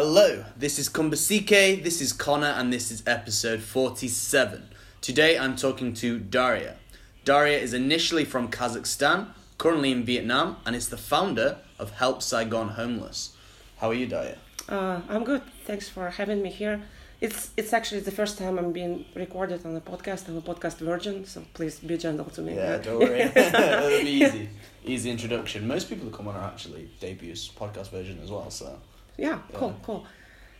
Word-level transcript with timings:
Hello, 0.00 0.44
this 0.56 0.78
is 0.78 0.88
Kumbasike, 0.88 1.82
this 1.82 2.00
is 2.00 2.12
Connor, 2.12 2.54
and 2.56 2.72
this 2.72 2.92
is 2.92 3.02
episode 3.04 3.60
47. 3.60 4.68
Today 5.00 5.36
I'm 5.36 5.56
talking 5.56 5.92
to 5.94 6.20
Daria. 6.20 6.76
Daria 7.24 7.58
is 7.58 7.74
initially 7.74 8.24
from 8.24 8.48
Kazakhstan, 8.48 9.30
currently 9.58 9.90
in 9.90 10.04
Vietnam, 10.04 10.58
and 10.64 10.76
is 10.76 10.90
the 10.90 10.96
founder 10.96 11.58
of 11.80 11.90
Help 11.90 12.22
Saigon 12.22 12.68
Homeless. 12.68 13.32
How 13.78 13.90
are 13.90 13.94
you, 13.94 14.06
Daria? 14.06 14.38
Uh, 14.68 15.00
I'm 15.08 15.24
good. 15.24 15.42
Thanks 15.64 15.88
for 15.88 16.10
having 16.10 16.42
me 16.42 16.50
here. 16.50 16.80
It's 17.20 17.50
it's 17.56 17.72
actually 17.72 18.02
the 18.02 18.12
first 18.12 18.38
time 18.38 18.56
I'm 18.56 18.70
being 18.70 19.04
recorded 19.16 19.66
on 19.66 19.74
a 19.74 19.80
podcast. 19.80 20.28
I'm 20.28 20.36
a 20.36 20.42
podcast 20.42 20.78
virgin, 20.78 21.24
so 21.24 21.42
please 21.54 21.80
be 21.80 21.98
gentle 21.98 22.30
to 22.36 22.40
me. 22.40 22.54
Yeah, 22.54 22.78
don't 22.78 23.00
worry. 23.04 23.22
It'll 23.34 24.04
be 24.04 24.10
easy. 24.22 24.48
Easy 24.84 25.10
introduction. 25.10 25.66
Most 25.66 25.88
people 25.88 26.08
who 26.08 26.16
come 26.16 26.28
on 26.28 26.36
are 26.36 26.46
actually 26.52 26.88
debuts, 27.00 27.48
podcast 27.48 27.90
version 27.90 28.20
as 28.22 28.30
well, 28.30 28.48
so. 28.48 28.78
Yeah, 29.18 29.38
cool, 29.52 29.68
Yeah. 29.68 29.84
cool. 29.86 30.06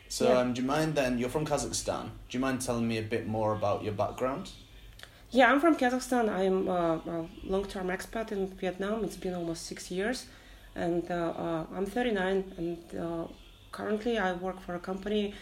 So, 0.09 0.25
Yeah. 0.25 0.39
um, 0.41 0.53
do 0.55 0.63
you 0.63 0.67
mind 0.67 0.95
then? 0.95 1.19
You're 1.19 1.31
from 1.31 1.47
Kazakhstan. 1.47 2.05
Do 2.29 2.39
you 2.39 2.41
mind 2.41 2.61
telling 2.61 2.87
me 2.89 2.99
a 2.99 3.03
bit 3.03 3.27
more 3.27 3.53
about 3.53 3.85
your 3.85 3.93
background? 3.95 4.51
Yeah, 5.31 5.53
I'm 5.53 5.61
from 5.61 5.77
Kazakhstan. 5.77 6.29
I'm 6.29 6.69
uh, 6.69 6.97
a 7.17 7.29
long-term 7.45 7.89
expat 7.89 8.33
in 8.33 8.49
Vietnam. 8.61 9.05
It's 9.05 9.17
been 9.17 9.35
almost 9.35 9.67
six 9.67 9.91
years, 9.91 10.27
and 10.75 11.05
uh, 11.11 11.15
uh, 11.45 11.77
I'm 11.77 11.87
39. 11.87 12.45
And 12.57 12.79
uh, 12.99 13.27
currently, 13.71 14.19
I 14.19 14.33
work 14.33 14.59
for 14.61 14.75
a 14.75 14.79
company. 14.81 15.35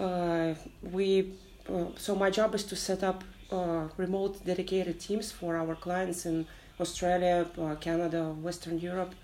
Uh, 0.00 0.54
we 0.82 1.32
uh, 1.68 1.84
so 1.96 2.14
my 2.14 2.30
job 2.30 2.54
is 2.54 2.64
to 2.64 2.76
set 2.76 3.02
up 3.02 3.24
uh, 3.52 3.88
remote 3.98 4.42
dedicated 4.44 4.98
teams 4.98 5.30
for 5.30 5.56
our 5.56 5.74
clients 5.74 6.24
in 6.24 6.46
Australia, 6.80 7.46
uh, 7.60 7.74
Canada, 7.74 8.30
Western 8.30 8.78
Europe, 8.78 9.14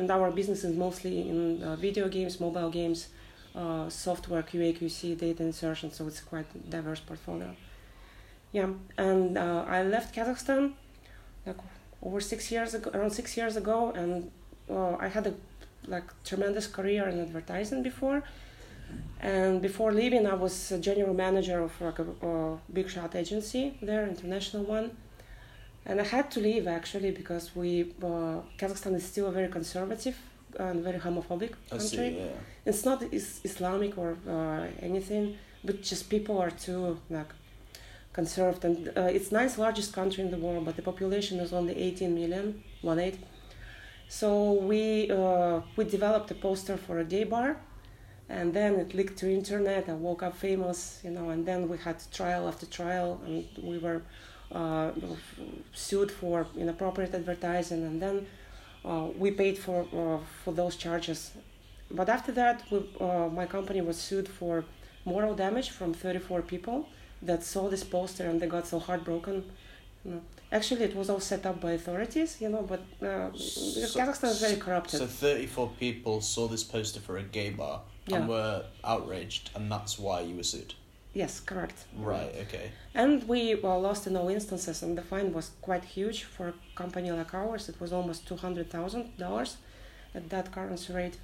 and 0.00 0.10
our 0.10 0.30
business 0.30 0.64
is 0.64 0.74
mostly 0.86 1.28
in 1.32 1.62
uh, 1.62 1.76
video 1.76 2.08
games, 2.08 2.40
mobile 2.40 2.70
games, 2.70 3.08
uh, 3.54 3.86
software, 3.88 4.42
QA, 4.42 4.70
QC, 4.78 5.18
data 5.26 5.42
insertion. 5.42 5.92
So 5.92 6.06
it's 6.10 6.22
quite 6.32 6.48
diverse 6.76 7.00
portfolio. 7.00 7.50
Yeah, 8.52 8.70
and 8.96 9.36
uh, 9.36 9.64
I 9.76 9.82
left 9.82 10.08
Kazakhstan 10.16 10.72
like 11.46 11.60
over 12.02 12.20
six 12.20 12.50
years 12.50 12.70
ago, 12.74 12.90
around 12.94 13.12
six 13.20 13.36
years 13.36 13.54
ago, 13.62 13.92
and 14.00 14.30
uh, 14.70 14.96
I 15.06 15.08
had 15.08 15.26
a 15.26 15.34
like 15.86 16.08
tremendous 16.24 16.66
career 16.66 17.04
in 17.12 17.20
advertising 17.20 17.82
before. 17.82 18.22
And 19.20 19.60
before 19.68 19.92
leaving, 19.92 20.26
I 20.26 20.34
was 20.34 20.72
a 20.72 20.78
general 20.78 21.14
manager 21.14 21.58
of 21.62 21.72
like 21.80 21.98
a, 21.98 22.06
a 22.30 22.58
big 22.72 22.88
shot 22.88 23.14
agency 23.14 23.64
there, 23.82 24.04
international 24.08 24.64
one. 24.64 24.90
And 25.86 26.00
I 26.00 26.04
had 26.04 26.30
to 26.32 26.40
leave 26.40 26.66
actually 26.66 27.10
because 27.10 27.56
we 27.56 27.92
uh, 28.02 28.40
Kazakhstan 28.58 28.94
is 28.94 29.04
still 29.04 29.26
a 29.28 29.32
very 29.32 29.48
conservative 29.48 30.16
and 30.58 30.82
very 30.82 30.98
homophobic 30.98 31.52
I 31.66 31.78
country 31.78 31.88
see. 31.88 32.18
Yeah. 32.18 32.26
it's 32.66 32.84
not 32.84 33.02
is 33.12 33.40
Islamic 33.44 33.96
or 33.96 34.16
uh, 34.28 34.66
anything, 34.80 35.36
but 35.64 35.82
just 35.82 36.10
people 36.10 36.38
are 36.38 36.50
too 36.50 36.98
like 37.08 37.32
conserved, 38.12 38.64
and 38.64 38.88
uh, 38.96 39.02
it's 39.02 39.30
ninth 39.32 39.56
largest 39.58 39.92
country 39.92 40.24
in 40.24 40.30
the 40.30 40.36
world, 40.36 40.64
but 40.64 40.76
the 40.76 40.82
population 40.82 41.38
is 41.38 41.52
only 41.52 41.76
18 41.76 42.14
million, 42.14 42.62
one 42.82 42.98
eight. 42.98 43.18
So 44.08 44.52
we 44.54 45.10
uh, 45.10 45.60
we 45.76 45.84
developed 45.84 46.30
a 46.30 46.34
poster 46.34 46.76
for 46.76 46.98
a 46.98 47.04
gay 47.04 47.24
bar, 47.24 47.56
and 48.28 48.52
then 48.52 48.74
it 48.74 48.94
leaked 48.94 49.16
to 49.18 49.30
internet. 49.30 49.88
I 49.88 49.94
woke 49.94 50.22
up 50.22 50.36
famous, 50.36 51.00
you 51.04 51.10
know, 51.10 51.30
and 51.30 51.46
then 51.46 51.68
we 51.68 51.78
had 51.78 51.96
trial 52.12 52.48
after 52.48 52.66
trial, 52.66 53.20
and 53.24 53.44
we 53.62 53.78
were 53.78 54.02
uh, 54.52 54.90
sued 55.72 56.10
for 56.10 56.46
inappropriate 56.56 57.14
advertising, 57.14 57.84
and 57.84 58.00
then 58.02 58.26
uh, 58.84 59.08
we 59.16 59.30
paid 59.30 59.58
for 59.58 59.80
uh, 59.92 60.18
for 60.44 60.52
those 60.52 60.76
charges 60.76 61.32
but 61.90 62.08
after 62.08 62.32
that, 62.32 62.62
we, 62.70 62.78
uh, 63.00 63.28
my 63.28 63.46
company 63.46 63.80
was 63.80 63.96
sued 63.98 64.28
for 64.28 64.64
moral 65.04 65.34
damage 65.34 65.70
from 65.70 65.92
34 65.92 66.42
people 66.42 66.88
that 67.22 67.42
saw 67.42 67.68
this 67.68 67.84
poster 67.84 68.28
and 68.28 68.40
they 68.40 68.46
got 68.46 68.66
so 68.66 68.78
heartbroken. 68.78 69.44
You 70.04 70.12
know. 70.12 70.20
Actually, 70.52 70.84
it 70.84 70.96
was 70.96 71.10
all 71.10 71.20
set 71.20 71.44
up 71.46 71.60
by 71.60 71.72
authorities, 71.72 72.40
you 72.40 72.48
know, 72.48 72.62
but 72.62 72.80
uh, 73.06 73.30
So- 73.36 73.98
Kazakhstan 74.00 74.30
is 74.30 74.40
very 74.40 74.56
corrupted. 74.56 75.00
So 75.00 75.06
34 75.06 75.70
people 75.78 76.20
saw 76.20 76.46
this 76.48 76.64
poster 76.64 77.00
for 77.00 77.18
a 77.18 77.22
gay 77.22 77.50
bar 77.50 77.82
Yeah. 78.06 78.18
and 78.18 78.28
were 78.28 78.64
outraged, 78.84 79.50
and 79.54 79.70
that's 79.70 79.98
why 79.98 80.20
you 80.20 80.36
were 80.36 80.42
sued. 80.44 80.74
Yes, 81.14 81.40
correct. 81.40 81.84
Right. 81.96 82.34
Okay. 82.42 82.70
And 82.94 83.26
we 83.28 83.54
were 83.54 83.76
lost 83.78 84.06
in 84.06 84.16
all 84.16 84.28
instances, 84.28 84.82
and 84.82 84.96
the 84.96 85.02
fine 85.02 85.32
was 85.32 85.50
quite 85.62 85.84
huge 85.84 86.24
for 86.24 86.48
a 86.48 86.54
company 86.74 87.10
like 87.12 87.34
ours. 87.34 87.68
It 87.68 87.80
was 87.80 87.92
almost 87.92 88.26
two 88.26 88.36
hundred 88.36 88.70
thousand 88.70 89.16
dollars 89.18 89.56
at 90.14 90.28
that 90.30 90.52
currency 90.52 90.92
rate. 90.92 91.18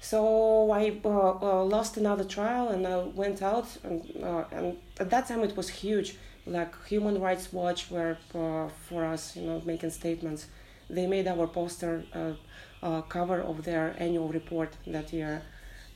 So 0.00 0.70
I 0.70 1.00
uh, 1.04 1.08
uh, 1.08 1.64
lost 1.64 1.96
another 1.96 2.24
trial, 2.24 2.68
and 2.68 2.86
I 2.86 2.98
went 2.98 3.42
out, 3.42 3.66
and, 3.84 4.02
uh, 4.22 4.44
and 4.52 4.76
at 5.00 5.08
that 5.10 5.28
time 5.28 5.42
it 5.42 5.56
was 5.56 5.68
huge. 5.68 6.16
Like 6.46 6.74
Human 6.88 7.20
Rights 7.20 7.52
Watch 7.52 7.90
were 7.90 8.18
uh, 8.34 8.68
for 8.88 9.04
us, 9.04 9.34
you 9.36 9.42
know, 9.46 9.62
making 9.64 9.90
statements. 9.90 10.46
They 10.90 11.06
made 11.06 11.26
our 11.26 11.46
poster 11.46 12.04
uh, 12.14 12.32
uh, 12.82 13.00
cover 13.02 13.40
of 13.40 13.64
their 13.64 13.96
annual 13.98 14.28
report 14.28 14.76
that 14.86 15.10
year, 15.12 15.42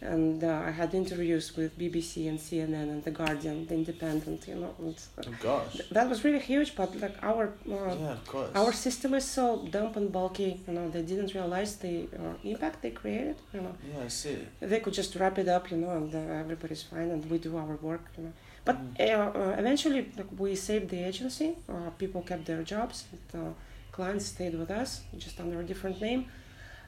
and 0.01 0.45
uh, 0.45 0.63
I 0.67 0.71
had 0.71 0.95
interviews 0.95 1.57
with 1.57 1.77
BBC 1.79 2.29
and 2.29 2.39
CNN 2.39 2.89
and 2.93 3.03
The 3.03 3.11
Guardian, 3.11 3.67
The 3.67 3.75
Independent, 3.75 4.47
you 4.47 4.55
know. 4.55 4.75
And, 4.79 4.97
uh, 5.19 5.23
Oh 5.27 5.35
gosh. 5.43 5.81
that 5.91 6.09
was 6.09 6.23
really 6.25 6.39
huge, 6.39 6.77
but 6.77 6.95
like 7.01 7.17
our 7.23 7.45
uh, 7.69 7.95
Yeah, 7.99 8.13
of 8.13 8.27
course. 8.27 8.51
our 8.55 8.73
system 8.73 9.15
is 9.15 9.25
so 9.25 9.67
dumb 9.71 9.93
and 9.97 10.13
bulky. 10.13 10.61
You 10.69 10.75
know, 10.75 10.89
they 10.89 11.03
didn't 11.03 11.35
realize 11.35 11.77
the 11.77 12.05
uh, 12.17 12.35
impact 12.45 12.83
they 12.83 12.91
created. 12.93 13.37
You 13.53 13.63
know, 13.63 13.75
Yeah, 13.93 14.05
I 14.05 14.09
see. 14.09 14.39
they 14.61 14.81
could 14.81 14.95
just 14.95 15.17
wrap 15.17 15.37
it 15.39 15.49
up. 15.49 15.71
You 15.73 15.79
know, 15.79 15.91
and 15.91 16.15
uh, 16.15 16.19
everybody's 16.43 16.85
fine, 16.85 17.11
and 17.11 17.29
we 17.31 17.39
do 17.39 17.57
our 17.57 17.77
work. 17.83 18.05
You 18.17 18.25
know, 18.25 18.33
but 18.65 18.77
Mm. 18.79 19.01
uh, 19.01 19.39
uh, 19.41 19.55
eventually, 19.59 20.03
like, 20.17 20.31
we 20.39 20.55
saved 20.55 20.91
the 20.91 21.03
agency. 21.11 21.57
Uh, 21.69 21.91
people 21.99 22.23
kept 22.23 22.45
their 22.47 22.63
jobs. 22.63 23.07
And, 23.13 23.43
uh, 23.43 23.53
clients 23.91 24.27
stayed 24.27 24.55
with 24.57 24.71
us, 24.71 25.01
just 25.25 25.41
under 25.41 25.59
a 25.61 25.65
different 25.65 26.01
name. 26.01 26.27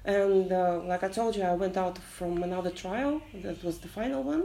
And 0.04 0.50
uh, 0.52 0.80
like 0.84 1.02
I 1.04 1.08
told 1.08 1.36
you, 1.36 1.42
I 1.42 1.54
went 1.54 1.76
out 1.76 1.98
from 1.98 2.42
another 2.42 2.70
trial. 2.70 3.20
That 3.34 3.62
was 3.62 3.78
the 3.78 3.88
final 3.88 4.22
one, 4.22 4.44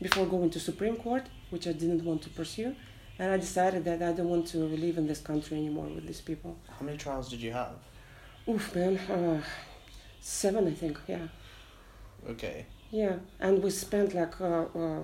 before 0.00 0.26
going 0.26 0.50
to 0.50 0.60
Supreme 0.60 0.96
Court, 0.96 1.24
which 1.50 1.66
I 1.66 1.72
didn't 1.72 2.04
want 2.04 2.22
to 2.22 2.30
pursue. 2.30 2.74
And 3.18 3.32
I 3.32 3.36
decided 3.36 3.84
that 3.84 4.02
I 4.02 4.12
don't 4.12 4.28
want 4.28 4.46
to 4.48 4.58
live 4.58 4.98
in 4.98 5.06
this 5.06 5.20
country 5.20 5.56
anymore 5.56 5.86
with 5.86 6.06
these 6.06 6.20
people. 6.20 6.56
How 6.78 6.84
many 6.84 6.98
trials 6.98 7.28
did 7.28 7.40
you 7.40 7.52
have? 7.52 7.74
Oof, 8.48 8.74
man. 8.74 8.98
Uh, 8.98 9.42
seven, 10.20 10.68
I 10.68 10.72
think. 10.72 10.98
Yeah. 11.06 11.28
Okay. 12.28 12.66
Yeah. 12.90 13.16
And 13.40 13.62
we 13.62 13.70
spent 13.70 14.14
like 14.14 14.40
uh, 14.40 14.64
uh, 14.74 15.00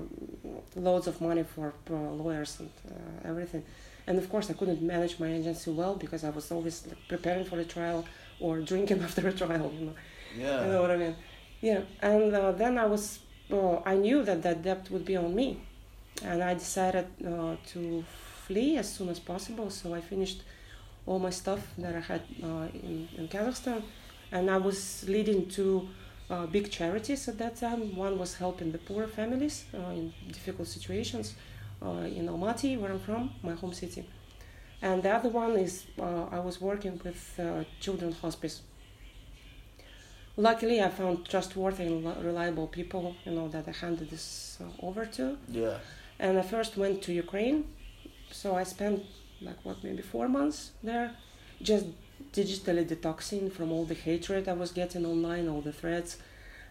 loads 0.77 1.07
of 1.07 1.21
money 1.21 1.43
for 1.43 1.73
uh, 1.91 1.95
lawyers 1.95 2.61
and 2.61 2.71
uh, 2.91 3.29
everything. 3.29 3.65
And 4.07 4.19
of 4.19 4.29
course, 4.29 4.51
I 4.51 4.55
couldn't 4.55 4.83
manage 4.83 5.19
my 5.19 5.33
agency 5.33 5.71
well 5.71 5.95
because 5.97 6.25
I 6.25 6.31
was 6.31 6.51
always 6.51 6.87
like, 6.87 6.99
preparing 7.09 7.45
for 7.45 7.57
the 7.57 7.65
trial 7.65 8.05
or 8.43 8.61
drinking 8.61 9.01
after 9.07 9.23
a 9.29 9.33
trial. 9.33 9.73
You 9.79 9.87
know. 9.87 9.95
Yeah. 10.37 10.65
You 10.65 10.73
know 10.73 10.83
what 10.83 10.91
I 10.91 10.97
mean? 10.97 11.17
Yeah. 11.61 11.81
And 12.01 12.35
uh, 12.35 12.53
then 12.53 12.79
I 12.79 12.87
was, 12.87 13.21
uh, 13.51 13.79
I 13.93 13.95
knew 13.95 14.25
that 14.25 14.43
that 14.43 14.63
debt 14.63 14.89
would 14.91 15.05
be 15.05 15.17
on 15.17 15.35
me, 15.35 15.49
and 16.25 16.43
I 16.43 16.55
decided 16.55 17.07
uh, 17.27 17.57
to 17.73 18.05
flee 18.47 18.77
as 18.77 18.93
soon 18.93 19.09
as 19.09 19.21
possible. 19.21 19.71
So 19.71 19.95
I 19.95 20.01
finished 20.01 20.43
all 21.07 21.19
my 21.19 21.31
stuff 21.31 21.61
that 21.79 21.95
I 21.97 22.01
had 22.01 22.23
uh, 22.43 22.69
in, 22.75 23.09
in 23.19 23.29
Kazakhstan, 23.29 23.83
and 24.31 24.51
I 24.51 24.59
was 24.59 25.05
leading 25.09 25.49
two 25.49 25.89
uh, 26.31 26.47
big 26.47 26.71
charities 26.71 27.29
at 27.29 27.39
that 27.39 27.57
time. 27.57 27.95
One 27.97 28.19
was 28.19 28.35
helping 28.37 28.73
the 28.73 28.79
poor 28.79 29.07
families 29.07 29.65
uh, 29.75 29.91
in 29.91 30.13
difficult 30.29 30.69
situations 30.69 31.35
uh, 31.85 32.07
in 32.19 32.27
Almaty, 32.29 32.79
where 32.79 32.93
I'm 32.93 33.01
from, 33.01 33.31
my 33.43 33.55
home 33.55 33.73
city. 33.73 34.05
And 34.83 35.03
the 35.03 35.11
other 35.11 35.29
one 35.29 35.53
is 35.53 35.87
uh, 35.99 36.25
I 36.25 36.41
was 36.41 36.61
working 36.61 37.01
with 37.05 37.39
uh, 37.39 37.65
children's 37.81 38.19
hospice. 38.19 38.63
Luckily, 40.37 40.83
I 40.83 40.89
found 40.89 41.29
trustworthy 41.29 41.85
and 41.85 42.05
reliable 42.25 42.67
people, 42.67 43.15
you 43.25 43.33
know, 43.33 43.49
that 43.49 43.69
I 43.69 43.73
handed 43.73 44.11
this 44.11 44.59
uh, 44.61 44.87
over 44.87 45.05
to. 45.07 45.37
Yeah. 45.49 45.79
And 46.19 46.39
I 46.39 46.43
first 46.43 46.77
went 46.77 47.03
to 47.03 47.13
Ukraine, 47.13 47.65
so 48.31 48.57
I 48.57 48.65
spent 48.65 49.03
like 49.41 49.59
what 49.65 49.83
maybe 49.85 50.03
four 50.03 50.29
months 50.29 50.73
there, 50.83 51.13
just 51.61 51.87
digitally 52.33 52.85
detoxing 52.87 53.53
from 53.53 53.73
all 53.73 53.85
the 53.85 53.95
hatred 53.95 54.49
I 54.49 54.53
was 54.53 54.73
getting 54.73 55.05
online, 55.05 55.49
all 55.49 55.61
the 55.61 55.73
threats, 55.73 56.19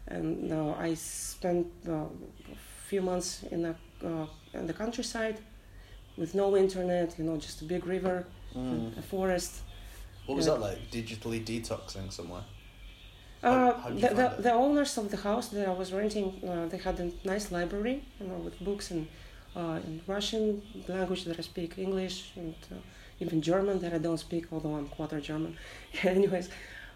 and 0.07 0.51
uh, 0.51 0.73
I 0.77 0.95
spent 0.95 1.67
uh, 1.87 1.93
a 1.93 2.57
few 2.87 3.01
months 3.01 3.43
in 3.51 3.65
a 3.65 3.75
uh, 4.03 4.25
in 4.53 4.67
the 4.67 4.73
countryside, 4.73 5.37
with 6.17 6.35
no 6.35 6.55
internet, 6.57 7.15
you 7.17 7.23
know, 7.23 7.37
just 7.37 7.61
a 7.61 7.65
big 7.65 7.85
river, 7.85 8.25
Mm. 8.55 8.97
a 8.97 9.01
forest. 9.01 9.61
What 10.25 10.35
was 10.35 10.45
Yeah. 10.45 10.53
that 10.53 10.61
like? 10.61 10.79
Digitally 10.91 11.39
detoxing 11.43 12.11
somewhere. 12.11 12.43
Uh, 13.43 13.49
How- 13.49 13.73
how 13.83 13.89
the, 13.89 14.09
the, 14.19 14.27
the 14.47 14.53
owners 14.53 14.97
of 14.97 15.09
the 15.09 15.17
house 15.17 15.47
that 15.49 15.67
I 15.67 15.73
was 15.73 15.91
renting, 15.91 16.27
uh, 16.47 16.67
they 16.67 16.77
had 16.77 16.99
a 16.99 17.09
nice 17.23 17.51
library, 17.51 18.03
you 18.19 18.27
know, 18.27 18.37
with 18.45 18.59
books 18.59 18.91
in, 18.91 19.07
uh, 19.55 19.79
in 19.87 20.01
Russian 20.05 20.61
language 20.87 21.23
that 21.25 21.39
I 21.39 21.41
speak, 21.41 21.77
English, 21.77 22.33
and 22.35 22.55
uh, 22.71 22.75
even 23.19 23.41
German 23.41 23.79
that 23.79 23.93
I 23.93 23.97
don't 23.97 24.19
speak, 24.19 24.45
although 24.51 24.75
I'm 24.75 24.87
quarter 24.89 25.19
German. 25.19 25.57
Anyways, 26.03 26.49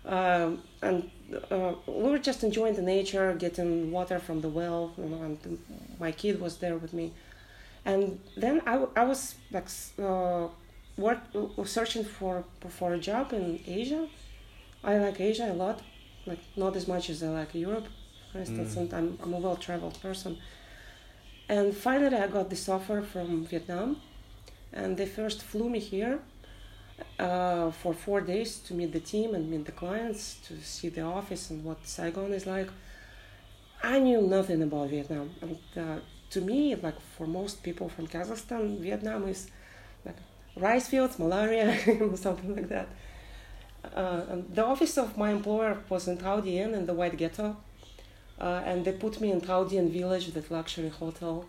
Um, 0.08 0.62
and 0.84 1.10
uh, 1.50 1.74
we 1.88 2.10
were 2.14 2.20
just 2.20 2.44
enjoying 2.44 2.76
the 2.76 2.84
nature, 2.84 3.34
getting 3.46 3.90
water 3.92 4.20
from 4.20 4.40
the 4.42 4.50
well, 4.50 4.94
you 5.00 5.06
know, 5.12 5.22
and 5.24 5.38
my 6.00 6.12
kid 6.12 6.40
was 6.40 6.58
there 6.58 6.78
with 6.78 6.94
me. 6.94 7.12
And 7.86 8.20
then 8.36 8.62
I, 8.66 8.84
I 8.96 9.04
was 9.06 9.36
like 9.52 9.68
uh, 10.02 10.48
work, 10.98 11.20
searching 11.66 12.04
for 12.04 12.44
for 12.70 12.94
a 12.94 13.00
job 13.00 13.34
in 13.34 13.60
Asia. 13.68 14.08
I 14.84 14.98
like 14.98 15.20
Asia 15.20 15.52
a 15.52 15.54
lot, 15.54 15.82
like 16.26 16.40
not 16.56 16.76
as 16.76 16.88
much 16.88 17.10
as 17.10 17.22
I 17.22 17.30
like 17.30 17.54
Europe, 17.54 17.88
for 18.32 18.40
instance. 18.40 18.76
Mm. 18.76 18.80
And 18.80 18.94
I'm, 18.94 19.20
I'm 19.22 19.34
a 19.34 19.40
well-traveled 19.40 20.02
person. 20.02 20.38
And 21.48 21.76
finally, 21.76 22.18
I 22.18 22.28
got 22.28 22.50
this 22.50 22.68
offer 22.68 23.02
from 23.02 23.46
Vietnam, 23.46 24.02
and 24.74 24.98
they 24.98 25.06
first 25.06 25.44
flew 25.44 25.70
me 25.70 25.80
here 25.80 26.20
uh, 27.20 27.70
for 27.72 27.94
four 27.94 28.22
days 28.22 28.58
to 28.60 28.74
meet 28.74 28.92
the 28.94 29.00
team 29.00 29.36
and 29.36 29.50
meet 29.50 29.66
the 29.66 29.72
clients, 29.72 30.40
to 30.48 30.60
see 30.62 30.90
the 30.90 31.02
office 31.02 31.52
and 31.52 31.64
what 31.64 31.86
Saigon 31.86 32.34
is 32.34 32.48
like. 32.48 32.70
I 33.84 34.00
knew 34.00 34.22
nothing 34.22 34.64
about 34.64 34.90
Vietnam, 34.90 35.30
and 35.42 35.58
uh, 35.78 36.00
to 36.36 36.42
me, 36.42 36.76
like 36.76 37.00
for 37.16 37.26
most 37.26 37.64
people 37.64 37.88
from 37.88 38.06
Kazakhstan, 38.08 38.64
Vietnam 38.88 39.22
is 39.34 39.48
like 40.06 40.20
rice 40.68 40.88
fields, 40.92 41.18
malaria, 41.18 41.68
something 42.28 42.52
like 42.58 42.70
that. 42.76 42.88
Uh, 44.02 44.22
the 44.58 44.66
office 44.74 44.98
of 44.98 45.18
my 45.18 45.30
employer 45.38 45.78
was 45.90 46.08
in 46.10 46.18
Thao 46.18 46.44
Dien 46.44 46.86
the 46.86 46.94
White 46.94 47.18
Ghetto, 47.18 47.56
uh, 48.40 48.70
and 48.70 48.84
they 48.86 48.92
put 48.92 49.22
me 49.22 49.32
in 49.32 49.40
Thao 49.40 49.64
Village, 49.98 50.28
that 50.34 50.52
luxury 50.52 50.90
hotel, 50.90 51.46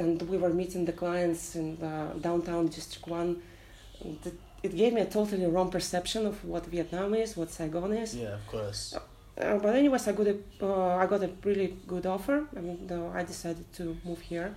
and 0.00 0.20
we 0.30 0.36
were 0.36 0.52
meeting 0.60 0.84
the 0.84 0.96
clients 1.02 1.54
in 1.54 1.66
the 1.84 1.94
downtown 2.20 2.66
District 2.66 3.06
One. 3.06 3.30
It 4.66 4.76
gave 4.76 4.92
me 4.94 5.00
a 5.02 5.10
totally 5.18 5.46
wrong 5.46 5.70
perception 5.70 6.26
of 6.26 6.44
what 6.44 6.66
Vietnam 6.66 7.14
is, 7.14 7.36
what 7.36 7.50
Saigon 7.50 7.92
is. 7.92 8.16
Yeah, 8.16 8.34
of 8.40 8.46
course. 8.48 8.96
Uh, 9.40 9.58
but 9.58 9.74
anyways, 9.74 10.06
I 10.08 10.12
got 10.12 10.26
a 10.26 10.36
uh, 10.62 10.96
I 10.96 11.06
got 11.06 11.22
a 11.22 11.30
really 11.44 11.76
good 11.86 12.06
offer, 12.06 12.46
and 12.54 12.90
uh, 12.92 13.08
I 13.08 13.22
decided 13.24 13.72
to 13.74 13.96
move 14.04 14.20
here. 14.20 14.54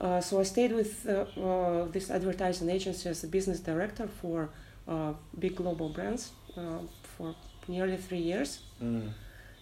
Uh, 0.00 0.20
so 0.20 0.40
I 0.40 0.44
stayed 0.44 0.72
with 0.72 1.06
uh, 1.08 1.24
uh, 1.40 1.84
this 1.86 2.10
advertising 2.10 2.70
agency 2.70 3.08
as 3.08 3.24
a 3.24 3.26
business 3.26 3.60
director 3.60 4.06
for 4.06 4.50
uh, 4.86 5.12
big 5.38 5.56
global 5.56 5.88
brands 5.88 6.32
uh, 6.56 6.78
for 7.02 7.34
nearly 7.66 7.96
three 7.96 8.18
years. 8.18 8.60
Mm. 8.82 9.10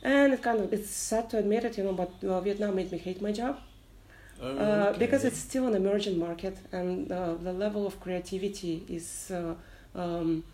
And 0.02 0.32
it 0.34 0.42
kind 0.42 0.60
of 0.60 0.72
it's 0.72 0.90
sad 0.90 1.30
to 1.30 1.38
admit 1.38 1.64
it, 1.64 1.78
you 1.78 1.84
know, 1.84 1.92
but 1.92 2.12
uh, 2.24 2.40
Vietnam 2.40 2.74
made 2.76 2.92
me 2.92 2.98
hate 2.98 3.20
my 3.22 3.32
job 3.32 3.58
Oh, 4.40 4.48
uh, 4.58 4.86
okay. 4.90 4.98
because 4.98 5.24
it's 5.24 5.38
still 5.38 5.66
an 5.66 5.74
emerging 5.74 6.18
market, 6.18 6.58
and 6.70 7.10
uh, 7.10 7.34
the 7.34 7.52
level 7.52 7.86
of 7.86 7.98
creativity 8.00 8.84
is 8.88 9.30
uh, 9.30 9.54
um, 9.94 10.44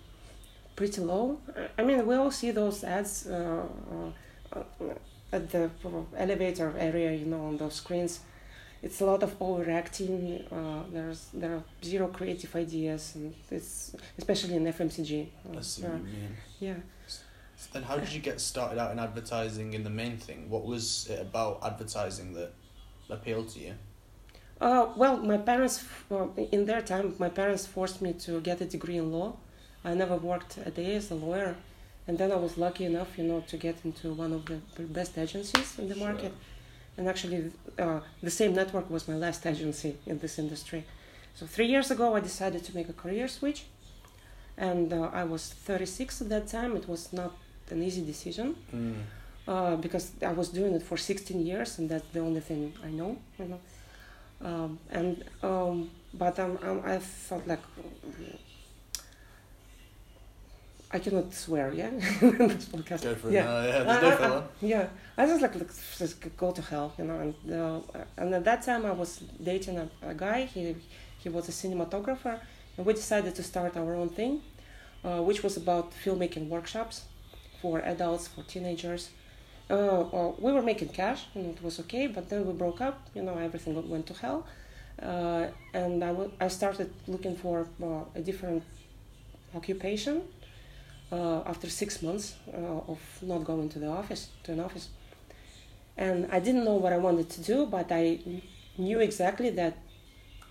pretty 0.76 1.00
low. 1.00 1.38
I- 1.78 1.82
mean, 1.82 2.06
we 2.06 2.14
all 2.14 2.30
see 2.30 2.50
those 2.50 2.84
ads 2.84 3.26
uh, 3.26 3.64
uh, 4.52 4.62
at 5.32 5.50
the 5.50 5.70
elevator 6.16 6.74
area, 6.78 7.12
you 7.12 7.26
know, 7.26 7.46
on 7.46 7.56
those 7.56 7.74
screens. 7.74 8.20
It's 8.82 9.00
a 9.00 9.04
lot 9.06 9.22
of 9.22 9.34
overacting. 9.40 10.44
Uh, 10.50 10.82
there's 10.92 11.28
there 11.32 11.54
are 11.54 11.62
zero 11.84 12.08
creative 12.08 12.54
ideas, 12.56 13.12
and 13.14 13.32
it's 13.50 13.94
especially 14.18 14.56
in 14.56 14.64
FMCG. 14.64 15.28
I 15.56 15.60
see 15.60 15.82
what 15.82 15.92
you 15.92 16.04
mean. 16.04 16.36
yeah. 16.58 16.74
So 17.56 17.68
then, 17.72 17.84
how 17.84 17.96
did 17.96 18.12
you 18.12 18.18
get 18.20 18.40
started 18.40 18.78
out 18.80 18.90
in 18.90 18.98
advertising 18.98 19.74
in 19.74 19.84
the 19.84 19.90
main 19.90 20.16
thing? 20.16 20.50
What 20.50 20.64
was 20.66 21.06
it 21.08 21.20
about 21.20 21.60
advertising 21.62 22.32
that 22.34 22.52
appealed 23.08 23.50
to 23.50 23.60
you? 23.60 23.74
Uh, 24.60 24.86
well, 24.96 25.16
my 25.18 25.38
parents, 25.38 25.84
uh, 26.10 26.26
in 26.50 26.66
their 26.66 26.82
time, 26.82 27.14
my 27.18 27.28
parents 27.28 27.66
forced 27.66 28.02
me 28.02 28.12
to 28.14 28.40
get 28.40 28.60
a 28.60 28.64
degree 28.64 28.96
in 28.96 29.12
law. 29.12 29.36
I 29.84 29.94
never 29.94 30.16
worked 30.16 30.58
a 30.64 30.70
day 30.70 30.94
as 30.96 31.10
a 31.10 31.14
lawyer, 31.14 31.56
and 32.06 32.16
then 32.18 32.30
I 32.32 32.36
was 32.36 32.56
lucky 32.56 32.84
enough, 32.84 33.18
you 33.18 33.24
know, 33.24 33.40
to 33.48 33.56
get 33.56 33.76
into 33.84 34.12
one 34.12 34.32
of 34.32 34.44
the 34.46 34.58
best 34.98 35.18
agencies 35.18 35.78
in 35.78 35.88
the 35.88 35.94
Sure. 35.96 36.06
market. 36.08 36.32
And 36.96 37.08
actually, 37.08 37.50
uh, 37.78 38.00
the 38.22 38.30
same 38.30 38.52
network 38.54 38.90
was 38.90 39.08
my 39.08 39.14
last 39.16 39.46
agency 39.46 39.96
in 40.06 40.18
this 40.18 40.38
industry. 40.38 40.84
So 41.34 41.46
three 41.46 41.66
years 41.66 41.90
ago, 41.90 42.14
I 42.14 42.20
decided 42.20 42.62
to 42.64 42.74
make 42.74 42.88
a 42.88 42.92
career 42.92 43.28
switch, 43.28 43.64
and 44.56 44.92
uh, 44.92 45.10
I 45.12 45.24
was 45.24 45.42
36 45.66 46.20
at 46.22 46.28
that 46.28 46.46
time. 46.48 46.76
It 46.76 46.86
was 46.88 47.12
not 47.12 47.32
an 47.70 47.82
easy 47.82 48.02
decision 48.04 48.54
Mm. 48.72 48.94
uh, 49.48 49.76
because 49.76 50.12
I 50.22 50.32
was 50.40 50.48
doing 50.50 50.74
it 50.74 50.82
for 50.82 50.96
16 50.98 51.44
years, 51.46 51.78
and 51.78 51.88
that's 51.88 52.06
the 52.12 52.20
only 52.20 52.40
thing 52.40 52.74
I 52.84 52.90
know. 52.90 53.16
You 53.38 53.46
know, 53.50 53.60
um, 54.48 54.78
and 54.90 55.24
um, 55.42 55.90
but 56.12 56.38
um, 56.38 56.58
um, 56.62 56.82
I 56.84 56.98
felt 56.98 57.46
like 57.46 57.62
I 60.94 60.98
cannot 60.98 61.32
swear, 61.32 61.72
yeah, 61.72 61.88
in 61.88 61.98
this 62.48 62.66
podcast. 62.66 63.02
Go 63.02 63.14
for 63.14 63.28
it. 63.28 63.34
Yeah. 63.34 63.44
No, 63.44 63.66
yeah, 63.66 63.82
no 63.84 64.08
uh. 64.08 64.42
Yeah, 64.60 64.86
I 65.16 65.26
just 65.26 65.40
like, 65.40 65.54
like 65.54 65.70
just 65.98 66.36
go 66.36 66.50
to 66.52 66.62
hell, 66.62 66.92
you 66.98 67.04
know. 67.04 67.18
And 67.24 67.34
uh, 67.52 67.80
and 68.18 68.34
at 68.34 68.44
that 68.44 68.62
time, 68.62 68.84
I 68.84 68.92
was 68.92 69.20
dating 69.42 69.78
a, 69.78 69.88
a 70.02 70.14
guy. 70.14 70.44
He 70.44 70.76
he 71.18 71.28
was 71.30 71.48
a 71.48 71.52
cinematographer, 71.52 72.38
and 72.76 72.86
we 72.86 72.92
decided 72.92 73.34
to 73.36 73.42
start 73.42 73.76
our 73.76 73.94
own 73.94 74.10
thing, 74.10 74.42
uh, 75.04 75.20
which 75.22 75.42
was 75.42 75.56
about 75.56 75.92
filmmaking 76.04 76.48
workshops 76.48 77.04
for 77.60 77.80
adults, 77.80 78.28
for 78.28 78.42
teenagers. 78.42 79.10
Uh, 79.70 79.74
uh, 80.00 80.32
we 80.38 80.52
were 80.52 80.62
making 80.62 80.88
cash, 80.88 81.26
and 81.34 81.46
it 81.56 81.62
was 81.62 81.80
okay. 81.80 82.06
But 82.06 82.28
then 82.28 82.46
we 82.46 82.52
broke 82.52 82.80
up. 82.82 82.96
You 83.14 83.22
know, 83.22 83.38
everything 83.38 83.72
went 83.88 84.06
to 84.08 84.14
hell, 84.14 84.46
uh, 85.02 85.46
and 85.72 86.04
I, 86.04 86.08
w- 86.08 86.32
I 86.38 86.48
started 86.48 86.90
looking 87.06 87.34
for 87.36 87.66
uh, 87.82 88.04
a 88.14 88.20
different 88.20 88.62
occupation 89.54 90.22
uh, 91.12 91.42
after 91.52 91.68
six 91.68 92.02
months 92.02 92.34
uh, 92.52 92.92
of 92.92 92.98
not 93.22 93.44
going 93.44 93.68
to 93.68 93.78
the 93.78 93.88
office 94.00 94.22
to 94.44 94.52
an 94.52 94.60
office. 94.60 94.88
And 95.96 96.18
i 96.32 96.38
didn't 96.40 96.64
know 96.64 96.76
what 96.84 96.92
i 96.92 96.98
wanted 97.08 97.28
to 97.36 97.40
do 97.52 97.66
but 97.66 97.86
i 97.92 98.18
knew 98.78 98.98
exactly 99.00 99.50
that 99.60 99.74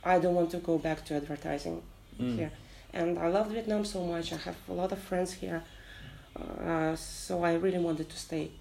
i 0.04 0.20
don't 0.20 0.36
want 0.36 0.50
to 0.52 0.58
go 0.58 0.78
back 0.78 1.00
to 1.06 1.16
advertising 1.16 1.82
Mm. 2.20 2.36
here. 2.40 2.52
And 2.94 3.18
i 3.18 3.28
love 3.38 3.48
vietnam 3.52 3.84
so 3.86 4.00
much. 4.14 4.28
I 4.34 4.38
have 4.48 4.58
a 4.70 4.74
lot 4.82 4.92
of 4.92 5.00
friends 5.00 5.32
here 5.44 5.62
uh, 6.40 6.96
so 6.96 7.44
i 7.44 7.54
really 7.56 7.80
wanted 7.88 8.08
to 8.10 8.18
stay. 8.18 8.52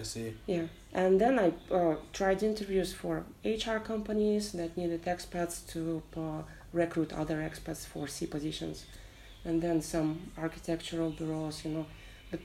I 0.00 0.02
see. 0.02 0.32
yeah, 0.46 0.66
and 0.94 1.20
then 1.20 1.38
I 1.38 1.48
uh, 1.72 1.94
tried 2.12 2.42
interviews 2.42 2.92
for 3.00 3.14
HR 3.44 3.78
companies 3.92 4.44
that 4.52 4.70
needed 4.76 5.02
expats 5.04 5.54
to 5.72 6.02
uh, 6.16 6.42
recruit 6.72 7.12
other 7.12 7.36
expats 7.48 7.86
for 7.86 8.08
C 8.08 8.26
positions, 8.26 8.86
and 9.46 9.62
then 9.62 9.80
some 9.80 10.08
architectural 10.38 11.10
bureaus, 11.10 11.64
you 11.64 11.70
know. 11.70 11.86
But 12.30 12.40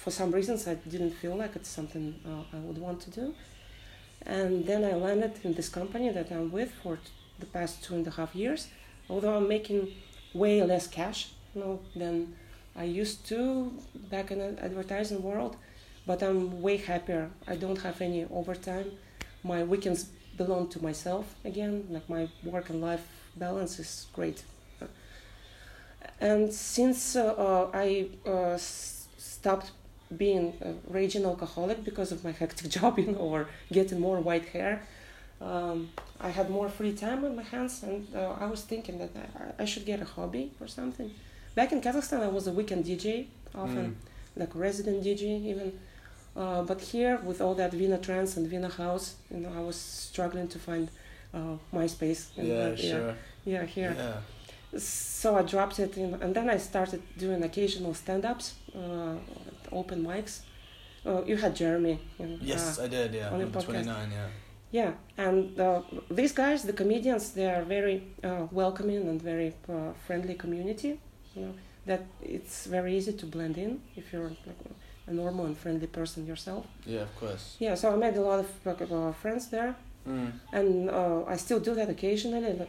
for 0.00 0.10
some 0.10 0.30
reasons, 0.30 0.66
I 0.68 0.74
didn't 0.74 1.12
feel 1.12 1.36
like 1.36 1.56
it's 1.56 1.68
something 1.68 2.14
uh, 2.26 2.56
I 2.56 2.60
would 2.60 2.78
want 2.78 3.00
to 3.02 3.10
do. 3.10 3.34
And 4.26 4.64
then 4.64 4.84
I 4.84 4.94
landed 4.94 5.34
in 5.42 5.52
this 5.54 5.68
company 5.68 6.08
that 6.10 6.30
I'm 6.30 6.50
with 6.50 6.72
for 6.82 6.98
the 7.40 7.46
past 7.46 7.82
two 7.84 7.94
and 7.94 8.06
a 8.06 8.10
half 8.10 8.34
years. 8.34 8.68
Although 9.10 9.36
I'm 9.36 9.48
making 9.48 9.92
way 10.32 10.62
less 10.62 10.86
cash, 10.86 11.32
you 11.54 11.60
know, 11.60 11.80
than 11.94 12.34
I 12.76 12.84
used 12.84 13.26
to 13.28 13.72
back 14.10 14.30
in 14.30 14.38
the 14.38 14.50
advertising 14.62 15.22
world 15.22 15.56
but 16.06 16.22
I'm 16.22 16.60
way 16.60 16.76
happier. 16.76 17.30
I 17.46 17.56
don't 17.56 17.80
have 17.82 18.00
any 18.00 18.26
overtime. 18.30 18.92
My 19.42 19.64
weekends 19.64 20.04
belong 20.36 20.68
to 20.68 20.82
myself 20.82 21.34
again. 21.44 21.86
Like 21.90 22.08
my 22.08 22.28
work 22.42 22.70
and 22.70 22.80
life 22.80 23.06
balance 23.36 23.78
is 23.78 24.06
great. 24.12 24.44
And 26.20 26.52
since 26.52 27.16
uh, 27.16 27.24
uh, 27.34 27.70
I 27.74 28.08
uh, 28.26 28.54
s- 28.54 29.08
stopped 29.18 29.72
being 30.16 30.54
a 30.62 30.72
raging 30.92 31.24
alcoholic 31.24 31.84
because 31.84 32.12
of 32.12 32.24
my 32.24 32.30
hectic 32.32 32.68
job, 32.76 32.98
you 32.98 33.06
know, 33.12 33.18
or 33.18 33.48
getting 33.72 34.00
more 34.00 34.20
white 34.20 34.46
hair, 34.46 34.82
um, 35.40 35.90
I 36.20 36.30
had 36.30 36.48
more 36.50 36.68
free 36.68 36.92
time 36.94 37.24
on 37.24 37.36
my 37.36 37.42
hands, 37.42 37.82
and 37.82 38.06
uh, 38.14 38.34
I 38.40 38.46
was 38.46 38.62
thinking 38.62 38.98
that 38.98 39.10
I, 39.58 39.62
I 39.62 39.64
should 39.66 39.84
get 39.84 40.00
a 40.00 40.04
hobby 40.04 40.52
or 40.60 40.68
something. 40.68 41.10
Back 41.54 41.72
in 41.72 41.80
Kazakhstan, 41.80 42.20
I 42.22 42.28
was 42.28 42.46
a 42.46 42.52
weekend 42.52 42.84
DJ, 42.84 43.26
often 43.54 43.96
Mm. 43.96 44.40
like 44.40 44.54
resident 44.54 45.02
DJ 45.04 45.26
even. 45.50 45.78
Uh, 46.36 46.62
but 46.62 46.80
here, 46.80 47.18
with 47.24 47.40
all 47.40 47.54
that 47.54 47.72
Vina 47.72 47.98
trance 47.98 48.36
and 48.36 48.46
Vina 48.48 48.68
house, 48.68 49.14
you 49.30 49.38
know, 49.38 49.52
I 49.56 49.60
was 49.60 49.76
struggling 49.76 50.48
to 50.48 50.58
find 50.58 50.88
uh, 51.32 51.56
my 51.72 51.86
space. 51.86 52.30
Yeah, 52.36 52.74
sure. 52.74 53.14
Yeah, 53.44 53.64
here. 53.64 53.94
Yeah. 53.96 54.16
So 54.78 55.36
I 55.36 55.42
dropped 55.42 55.78
it, 55.78 55.96
in, 55.96 56.14
and 56.22 56.34
then 56.34 56.50
I 56.50 56.58
started 56.58 57.02
doing 57.16 57.42
occasional 57.42 57.94
stand-ups, 57.94 58.54
uh, 58.74 59.14
open 59.72 60.04
mics. 60.04 60.40
Uh, 61.06 61.22
you 61.24 61.36
had 61.36 61.54
Jeremy. 61.54 61.98
Yes, 62.40 62.78
uh, 62.78 62.84
I 62.84 62.88
did. 62.88 63.14
Yeah, 63.14 63.30
on 63.30 63.40
your 63.40 63.48
podcast. 63.48 63.64
twenty 63.64 63.86
nine. 63.86 64.10
Yeah. 64.10 64.28
yeah, 64.70 64.92
and 65.16 65.60
uh, 65.60 65.82
these 66.10 66.32
guys, 66.32 66.62
the 66.64 66.72
comedians, 66.72 67.30
they 67.32 67.46
are 67.46 67.62
very 67.62 68.02
uh, 68.22 68.46
welcoming 68.50 69.08
and 69.08 69.22
very 69.22 69.54
uh, 69.68 69.92
friendly 70.06 70.34
community. 70.34 71.00
You 71.34 71.42
know 71.42 71.54
that 71.86 72.02
it's 72.22 72.66
very 72.66 72.96
easy 72.96 73.12
to 73.12 73.26
blend 73.26 73.58
in 73.58 73.80
if 73.96 74.12
you're 74.12 74.30
like 74.46 74.62
a 75.06 75.12
normal 75.12 75.44
and 75.46 75.56
friendly 75.56 75.86
person 75.86 76.26
yourself. 76.26 76.66
Yeah, 76.86 77.02
of 77.02 77.14
course. 77.20 77.56
Yeah, 77.58 77.74
so 77.74 77.92
I 77.92 77.96
made 77.96 78.16
a 78.16 78.22
lot 78.22 78.40
of 78.40 78.48
like, 78.64 78.80
uh, 78.80 79.12
friends 79.12 79.48
there, 79.48 79.76
Mm. 80.06 80.32
and 80.52 80.90
uh, 80.90 81.24
I 81.26 81.36
still 81.36 81.60
do 81.60 81.74
that 81.74 81.88
occasionally. 81.88 82.60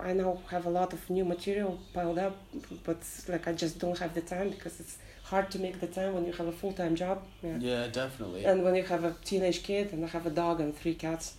I 0.00 0.12
now 0.12 0.38
have 0.48 0.66
a 0.66 0.70
lot 0.70 0.92
of 0.92 1.10
new 1.10 1.24
material 1.24 1.80
piled 1.92 2.18
up, 2.18 2.36
but 2.84 2.98
like 3.28 3.48
I 3.48 3.52
just 3.52 3.78
don't 3.80 3.98
have 3.98 4.14
the 4.14 4.20
time 4.20 4.50
because 4.50 4.78
it's 4.78 4.98
hard 5.24 5.50
to 5.50 5.58
make 5.58 5.80
the 5.80 5.88
time 5.88 6.14
when 6.14 6.24
you 6.24 6.32
have 6.32 6.46
a 6.46 6.52
full 6.52 6.72
time 6.72 6.94
job. 6.94 7.22
Yeah. 7.42 7.56
Yeah, 7.58 7.86
definitely. 7.88 8.44
And 8.44 8.62
when 8.64 8.74
you 8.76 8.84
have 8.84 9.04
a 9.04 9.14
teenage 9.24 9.62
kid 9.64 9.92
and 9.92 10.04
I 10.04 10.08
have 10.08 10.26
a 10.26 10.30
dog 10.30 10.60
and 10.60 10.76
three 10.76 10.94
cats. 10.94 11.34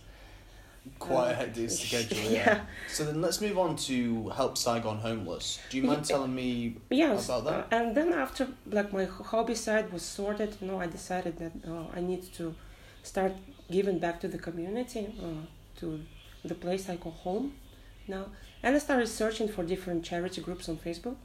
Quite 0.98 1.30
a 1.30 1.32
uh, 1.32 1.36
hectic 1.36 1.70
schedule. 1.84 2.18
yeah. 2.30 2.30
Yeah. 2.30 2.60
So 2.88 3.04
then 3.04 3.20
let's 3.20 3.40
move 3.40 3.58
on 3.58 3.76
to 3.88 4.28
help 4.28 4.56
Saigon 4.58 4.98
homeless. 4.98 5.58
Do 5.70 5.78
you 5.78 5.82
mind 5.84 6.04
telling 6.04 6.34
me? 6.34 6.76
Yes. 6.90 7.24
About 7.28 7.44
that? 7.44 7.72
uh, 7.72 7.76
and 7.76 7.96
then 7.96 8.12
after 8.12 8.48
like 8.70 8.92
my 8.92 9.04
hobby 9.04 9.54
side 9.54 9.92
was 9.92 10.02
sorted, 10.02 10.56
you 10.60 10.68
know, 10.68 10.78
I 10.80 10.86
decided 10.86 11.38
that 11.38 11.52
uh, 11.66 11.86
I 11.96 12.00
need 12.00 12.22
to 12.34 12.54
start 13.02 13.32
giving 13.70 13.98
back 13.98 14.20
to 14.20 14.28
the 14.28 14.38
community, 14.38 15.14
uh, 15.20 15.46
to 15.80 16.00
the 16.44 16.54
place 16.54 16.88
I 16.88 16.96
call 16.96 17.12
home 17.12 17.54
now. 18.08 18.26
And 18.62 18.74
I 18.74 18.78
started 18.78 19.08
searching 19.08 19.48
for 19.48 19.62
different 19.64 20.04
charity 20.04 20.40
groups 20.40 20.68
on 20.68 20.76
Facebook. 20.76 21.16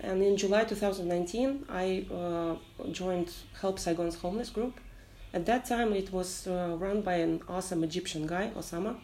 And 0.00 0.22
in 0.22 0.36
July 0.36 0.64
2019, 0.64 1.66
I 1.68 2.06
uh, 2.12 2.56
joined 2.90 3.32
Help 3.60 3.78
Saigon's 3.78 4.16
homeless 4.16 4.50
group. 4.50 4.80
At 5.32 5.46
that 5.46 5.64
time, 5.64 5.92
it 5.92 6.12
was 6.12 6.46
uh, 6.46 6.76
run 6.78 7.02
by 7.02 7.14
an 7.14 7.40
awesome 7.48 7.84
Egyptian 7.84 8.26
guy, 8.26 8.50
Osama. 8.56 8.96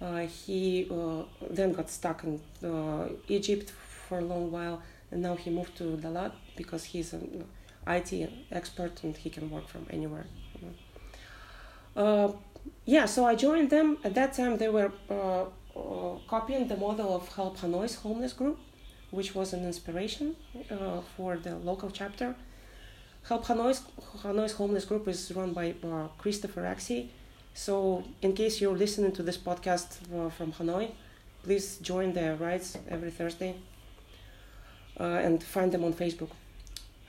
Uh, 0.00 0.20
he 0.20 0.88
uh, 0.90 1.22
then 1.50 1.72
got 1.72 1.90
stuck 1.90 2.24
in 2.24 2.40
uh, 2.68 3.08
Egypt 3.28 3.70
for 3.70 4.18
a 4.18 4.24
long 4.24 4.50
while, 4.50 4.82
and 5.10 5.22
now 5.22 5.36
he 5.36 5.50
moved 5.50 5.76
to 5.76 5.96
Dalat 5.96 6.32
because 6.56 6.84
he's 6.84 7.12
an 7.12 7.44
IT 7.86 8.30
expert 8.50 9.02
and 9.04 9.16
he 9.16 9.30
can 9.30 9.50
work 9.50 9.68
from 9.68 9.86
anywhere. 9.90 10.26
Uh, 11.96 12.32
yeah, 12.84 13.06
so 13.06 13.24
I 13.24 13.34
joined 13.34 13.70
them. 13.70 13.98
At 14.04 14.14
that 14.14 14.34
time, 14.34 14.58
they 14.58 14.68
were 14.68 14.92
uh, 15.10 15.42
uh, 15.42 16.18
copying 16.28 16.68
the 16.68 16.76
model 16.76 17.14
of 17.14 17.28
Help 17.34 17.58
Hanoi's 17.58 17.96
homeless 17.96 18.32
group, 18.32 18.58
which 19.10 19.34
was 19.34 19.52
an 19.52 19.64
inspiration 19.64 20.36
for 21.16 21.36
the 21.36 21.56
local 21.56 21.90
chapter. 21.90 22.34
Help 23.22 23.46
Hanoi's, 23.46 23.82
Hanoi's 24.22 24.52
homeless 24.52 24.84
group 24.84 25.08
is 25.08 25.32
run 25.34 25.52
by 25.52 25.74
Christopher 26.18 26.62
Axie. 26.62 27.08
So, 27.54 28.04
in 28.20 28.34
case 28.34 28.60
you're 28.60 28.76
listening 28.76 29.12
to 29.12 29.22
this 29.22 29.38
podcast 29.38 29.88
from 30.32 30.52
Hanoi, 30.52 30.90
please 31.42 31.78
join 31.78 32.12
their 32.12 32.34
rides 32.36 32.76
every 32.88 33.10
Thursday 33.10 33.54
uh, 34.98 35.04
and 35.04 35.42
find 35.42 35.72
them 35.72 35.84
on 35.84 35.92
Facebook. 35.92 36.30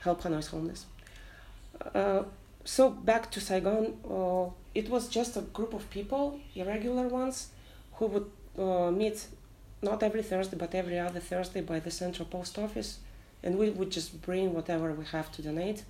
Help 0.00 0.22
Hanoi's 0.22 0.48
homeless. 0.48 0.86
Uh, 1.94 2.22
so 2.64 2.90
back 2.90 3.30
to 3.30 3.40
Saigon, 3.40 3.94
uh, 4.08 4.50
it 4.76 4.90
was 4.90 5.08
just 5.08 5.36
a 5.36 5.40
group 5.56 5.72
of 5.72 5.88
people, 5.90 6.38
irregular 6.54 7.08
ones, 7.08 7.48
who 7.94 8.06
would 8.12 8.30
uh, 8.58 8.90
meet 8.90 9.26
not 9.82 10.02
every 10.02 10.22
Thursday 10.22 10.56
but 10.56 10.74
every 10.74 10.98
other 10.98 11.20
Thursday 11.20 11.62
by 11.62 11.78
the 11.80 11.90
central 11.90 12.26
post 12.28 12.58
office, 12.58 12.98
and 13.42 13.56
we 13.58 13.70
would 13.70 13.90
just 13.90 14.20
bring 14.20 14.52
whatever 14.52 14.92
we 14.92 15.04
have 15.06 15.32
to 15.32 15.40
donate, 15.42 15.84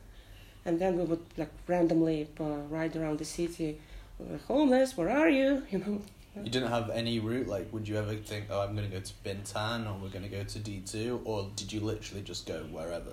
and 0.65 0.79
then 0.81 0.97
we 0.99 1.05
would 1.05 1.25
like 1.37 1.53
randomly 1.67 2.29
uh, 2.41 2.45
ride 2.77 2.95
around 2.97 3.19
the 3.19 3.25
city. 3.25 3.81
Homeless, 4.49 4.97
where 4.97 5.11
are 5.11 5.29
you? 5.29 5.63
You 5.73 5.79
know, 5.79 6.01
You 6.45 6.51
didn't 6.51 6.71
have 6.79 6.91
any 6.91 7.19
route. 7.19 7.49
Like, 7.49 7.73
would 7.73 7.89
you 7.89 7.97
ever 7.97 8.15
think, 8.15 8.45
oh, 8.51 8.61
I'm 8.61 8.77
going 8.77 8.89
to 8.91 8.95
go 8.99 9.03
to 9.11 9.15
Bintan 9.25 9.87
or 9.89 9.95
we're 10.01 10.15
going 10.17 10.29
to 10.31 10.35
go 10.39 10.45
to 10.45 10.59
D 10.59 10.83
two, 10.93 11.21
or 11.25 11.49
did 11.57 11.73
you 11.73 11.81
literally 11.81 12.23
just 12.23 12.47
go 12.47 12.59
wherever? 12.77 13.13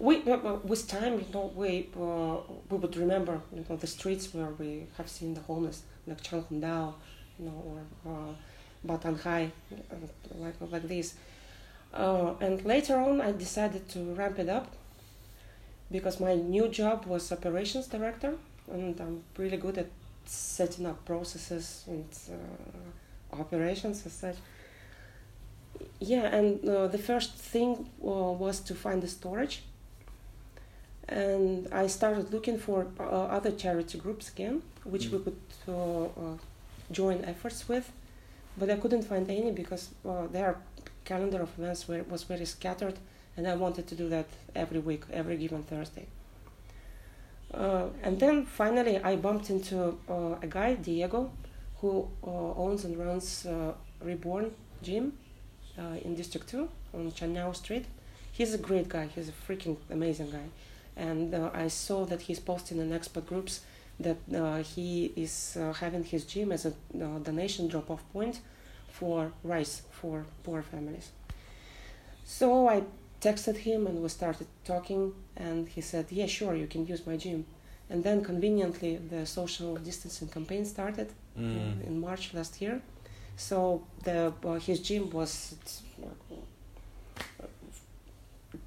We 0.00 0.16
with 0.64 0.88
time, 0.88 1.14
you 1.20 1.26
know, 1.34 1.52
we 1.54 1.88
uh, 1.94 2.36
we 2.70 2.76
would 2.78 2.96
remember, 2.96 3.40
you 3.54 3.64
know, 3.68 3.76
the 3.76 3.86
streets 3.86 4.32
where 4.34 4.52
we 4.58 4.86
have 4.96 5.08
seen 5.10 5.34
the 5.34 5.42
homeless, 5.42 5.82
like 6.06 6.22
Tran 6.22 6.42
Hung 6.48 6.60
Dao, 6.62 6.94
you 7.38 7.44
know, 7.46 7.58
or 7.70 7.80
uh, 8.10 8.32
Ba 8.82 8.96
Thang 8.96 9.18
Hai, 9.18 9.52
uh, 9.70 9.96
like 10.44 10.54
like 10.74 10.88
this. 10.88 11.14
Uh, 11.92 12.32
and 12.40 12.64
later 12.64 12.96
on, 12.98 13.20
I 13.20 13.32
decided 13.32 13.90
to 13.90 14.00
ramp 14.14 14.38
it 14.38 14.48
up 14.48 14.68
because 15.92 16.18
my 16.18 16.34
new 16.34 16.68
job 16.68 17.04
was 17.04 17.30
operations 17.30 17.86
director, 17.86 18.32
and 18.72 18.98
I'm 18.98 19.22
really 19.36 19.58
good 19.58 19.76
at 19.76 19.88
setting 20.24 20.86
up 20.86 21.04
processes 21.04 21.84
and 21.86 22.08
uh, 22.32 23.40
operations 23.42 24.06
as 24.06 24.12
such. 24.12 24.36
Yeah, 25.98 26.24
and 26.38 26.66
uh, 26.66 26.86
the 26.86 26.98
first 26.98 27.34
thing 27.34 27.90
was 27.98 28.60
to 28.60 28.74
find 28.74 29.02
the 29.02 29.08
storage 29.08 29.62
and 31.10 31.68
I 31.72 31.86
started 31.88 32.32
looking 32.32 32.58
for 32.58 32.86
uh, 32.98 33.02
other 33.36 33.50
charity 33.50 33.98
groups 33.98 34.28
again, 34.30 34.62
which 34.84 35.08
we 35.10 35.18
Mm. 35.18 35.24
could 35.24 35.40
uh, 35.68 36.04
uh, 36.04 36.36
join 36.92 37.24
efforts 37.24 37.68
with, 37.68 37.90
but 38.56 38.70
I 38.70 38.76
couldn't 38.76 39.02
find 39.02 39.28
any 39.30 39.50
because 39.52 39.88
uh, 40.08 40.26
their 40.32 40.56
calendar 41.04 41.42
of 41.42 41.50
events 41.58 41.88
were, 41.88 42.02
was 42.04 42.22
very 42.22 42.46
scattered, 42.46 42.96
and 43.36 43.46
I 43.46 43.54
wanted 43.56 43.86
to 43.88 43.94
do 43.94 44.08
that 44.08 44.26
every 44.54 44.78
week, 44.78 45.02
every 45.12 45.36
given 45.36 45.62
Thursday. 45.64 46.06
Uh, 47.52 47.88
and 48.04 48.20
then 48.20 48.44
finally, 48.46 48.98
I 49.02 49.16
bumped 49.16 49.50
into 49.50 49.98
uh, 50.08 50.36
a 50.42 50.46
guy, 50.46 50.74
Diego, 50.74 51.30
who 51.80 52.08
uh, 52.24 52.30
owns 52.54 52.84
and 52.84 52.96
runs 52.96 53.46
uh, 53.46 53.72
Reborn 54.00 54.52
Gym 54.82 55.12
uh, 55.78 55.96
in 56.04 56.14
District 56.14 56.48
2 56.48 56.68
on 56.94 57.10
Tran 57.10 57.30
Nao 57.30 57.52
Street. 57.52 57.86
He's 58.32 58.54
a 58.54 58.58
great 58.58 58.88
guy, 58.88 59.08
he's 59.14 59.28
a 59.28 59.32
freaking 59.32 59.76
amazing 59.90 60.30
guy 60.30 60.46
and 61.08 61.34
uh, 61.34 61.50
I 61.64 61.68
saw 61.68 62.04
that 62.10 62.20
he's 62.26 62.40
posting 62.40 62.78
in 62.84 62.92
expert 62.92 63.26
groups 63.26 63.54
that 64.06 64.18
uh, 64.34 64.62
he 64.74 65.12
is 65.16 65.34
uh, 65.60 65.72
having 65.82 66.04
his 66.04 66.22
gym 66.32 66.52
as 66.52 66.62
a 66.66 66.70
uh, 66.70 67.18
donation 67.28 67.68
drop-off 67.68 68.02
point 68.12 68.40
for 68.98 69.32
rice 69.44 69.82
for 70.00 70.24
poor 70.44 70.62
families. 70.62 71.06
So 72.24 72.68
I 72.68 72.82
texted 73.20 73.56
him 73.68 73.86
and 73.86 74.02
we 74.02 74.08
started 74.08 74.46
talking, 74.64 75.12
and 75.36 75.68
he 75.74 75.80
said, 75.80 76.04
"Yeah, 76.10 76.26
sure, 76.38 76.54
you 76.62 76.66
can 76.66 76.82
use 76.86 77.02
my 77.06 77.16
gym." 77.24 77.44
And 77.90 78.04
then 78.04 78.22
conveniently, 78.24 78.92
the 79.12 79.26
social 79.26 79.70
distancing 79.88 80.28
campaign 80.28 80.64
started 80.64 81.08
Mm. 81.36 81.86
in 81.86 82.00
March 82.00 82.34
last 82.34 82.60
year. 82.62 82.76
So 83.36 83.82
the 84.04 84.18
uh, 84.44 84.58
his 84.68 84.78
gym 84.88 85.04
was 85.10 85.54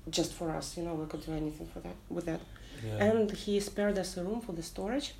just 0.09 0.33
for 0.33 0.51
us. 0.51 0.77
You 0.77 0.83
know, 0.83 0.93
we 0.95 1.05
could 1.05 1.25
do 1.25 1.33
anything 1.33 1.67
for 1.67 1.79
that 1.79 1.95
with 2.09 2.25
that. 2.25 2.41
Yeah. 2.85 3.03
And 3.05 3.31
he 3.31 3.59
spared 3.59 3.97
us 3.97 4.17
a 4.17 4.23
room 4.23 4.41
for 4.41 4.51
the 4.53 4.63
storage, 4.63 5.13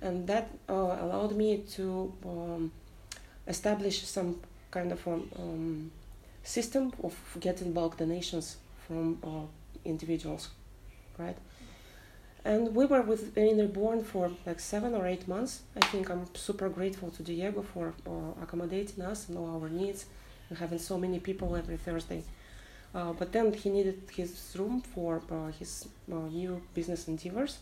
and 0.00 0.26
that 0.26 0.50
uh, 0.68 0.96
allowed 1.00 1.32
me 1.36 1.58
to 1.76 2.12
um, 2.24 2.72
establish 3.46 4.02
some 4.04 4.40
kind 4.70 4.90
of 4.92 5.06
a 5.06 5.12
um, 5.12 5.90
system 6.42 6.92
of 7.02 7.14
getting 7.40 7.72
bulk 7.72 7.96
donations 7.96 8.56
from 8.86 9.18
uh, 9.22 9.46
individuals, 9.84 10.50
right? 11.18 11.36
And 12.44 12.74
we 12.74 12.84
were 12.84 13.00
with 13.00 13.34
Reborn 13.36 14.04
for 14.04 14.30
like 14.44 14.60
seven 14.60 14.94
or 14.94 15.06
eight 15.06 15.26
months. 15.26 15.62
I 15.76 15.80
think 15.86 16.10
I'm 16.10 16.26
super 16.34 16.68
grateful 16.68 17.10
to 17.12 17.22
Diego 17.22 17.62
for 17.62 17.94
uh, 18.06 18.42
accommodating 18.42 19.02
us 19.02 19.28
and 19.28 19.38
all 19.38 19.62
our 19.62 19.70
needs 19.70 20.04
and 20.50 20.58
having 20.58 20.78
so 20.78 20.98
many 20.98 21.18
people 21.18 21.56
every 21.56 21.78
Thursday. 21.78 22.22
Uh, 22.94 23.12
but 23.12 23.32
then 23.32 23.52
he 23.52 23.70
needed 23.70 24.00
his 24.14 24.54
room 24.56 24.80
for 24.80 25.20
uh, 25.30 25.50
his 25.58 25.88
uh, 26.12 26.14
new 26.14 26.62
business 26.74 27.08
endeavors, 27.08 27.58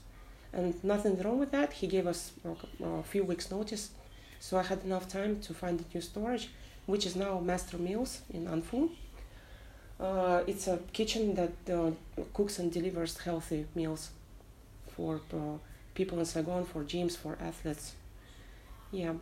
and 0.53 0.75
nothing 0.85 1.21
wrong 1.23 1.39
with 1.39 1.51
that. 1.51 1.73
He 1.73 1.87
gave 1.87 2.07
us 2.07 2.33
uh, 2.45 2.87
a 2.87 3.03
few 3.03 3.25
weeks' 3.25 3.51
notice, 3.51 3.91
so 4.41 4.59
I 4.59 4.62
had 4.62 4.85
enough 4.85 5.09
time 5.09 5.41
to 5.41 5.55
find 5.55 5.81
a 5.81 5.95
new 5.95 6.03
storage, 6.03 6.51
which 6.85 7.07
is 7.07 7.17
now 7.17 7.41
Master 7.41 7.79
Meals 7.79 8.21
in 8.31 8.47
An 8.47 8.61
Phu. 8.61 8.91
Uh, 9.99 10.43
it's 10.47 10.67
a 10.67 10.79
kitchen 10.93 11.35
that 11.35 11.53
uh, 11.73 11.93
cooks 12.35 12.59
and 12.59 12.71
delivers 12.71 13.17
healthy 13.19 13.67
meals 13.75 14.11
for 14.97 15.21
uh, 15.33 15.57
people 15.95 16.19
in 16.19 16.25
Saigon, 16.27 16.65
for 16.65 16.83
gyms, 16.83 17.17
for 17.17 17.39
athletes. 17.41 17.95
Yeah, 18.91 19.15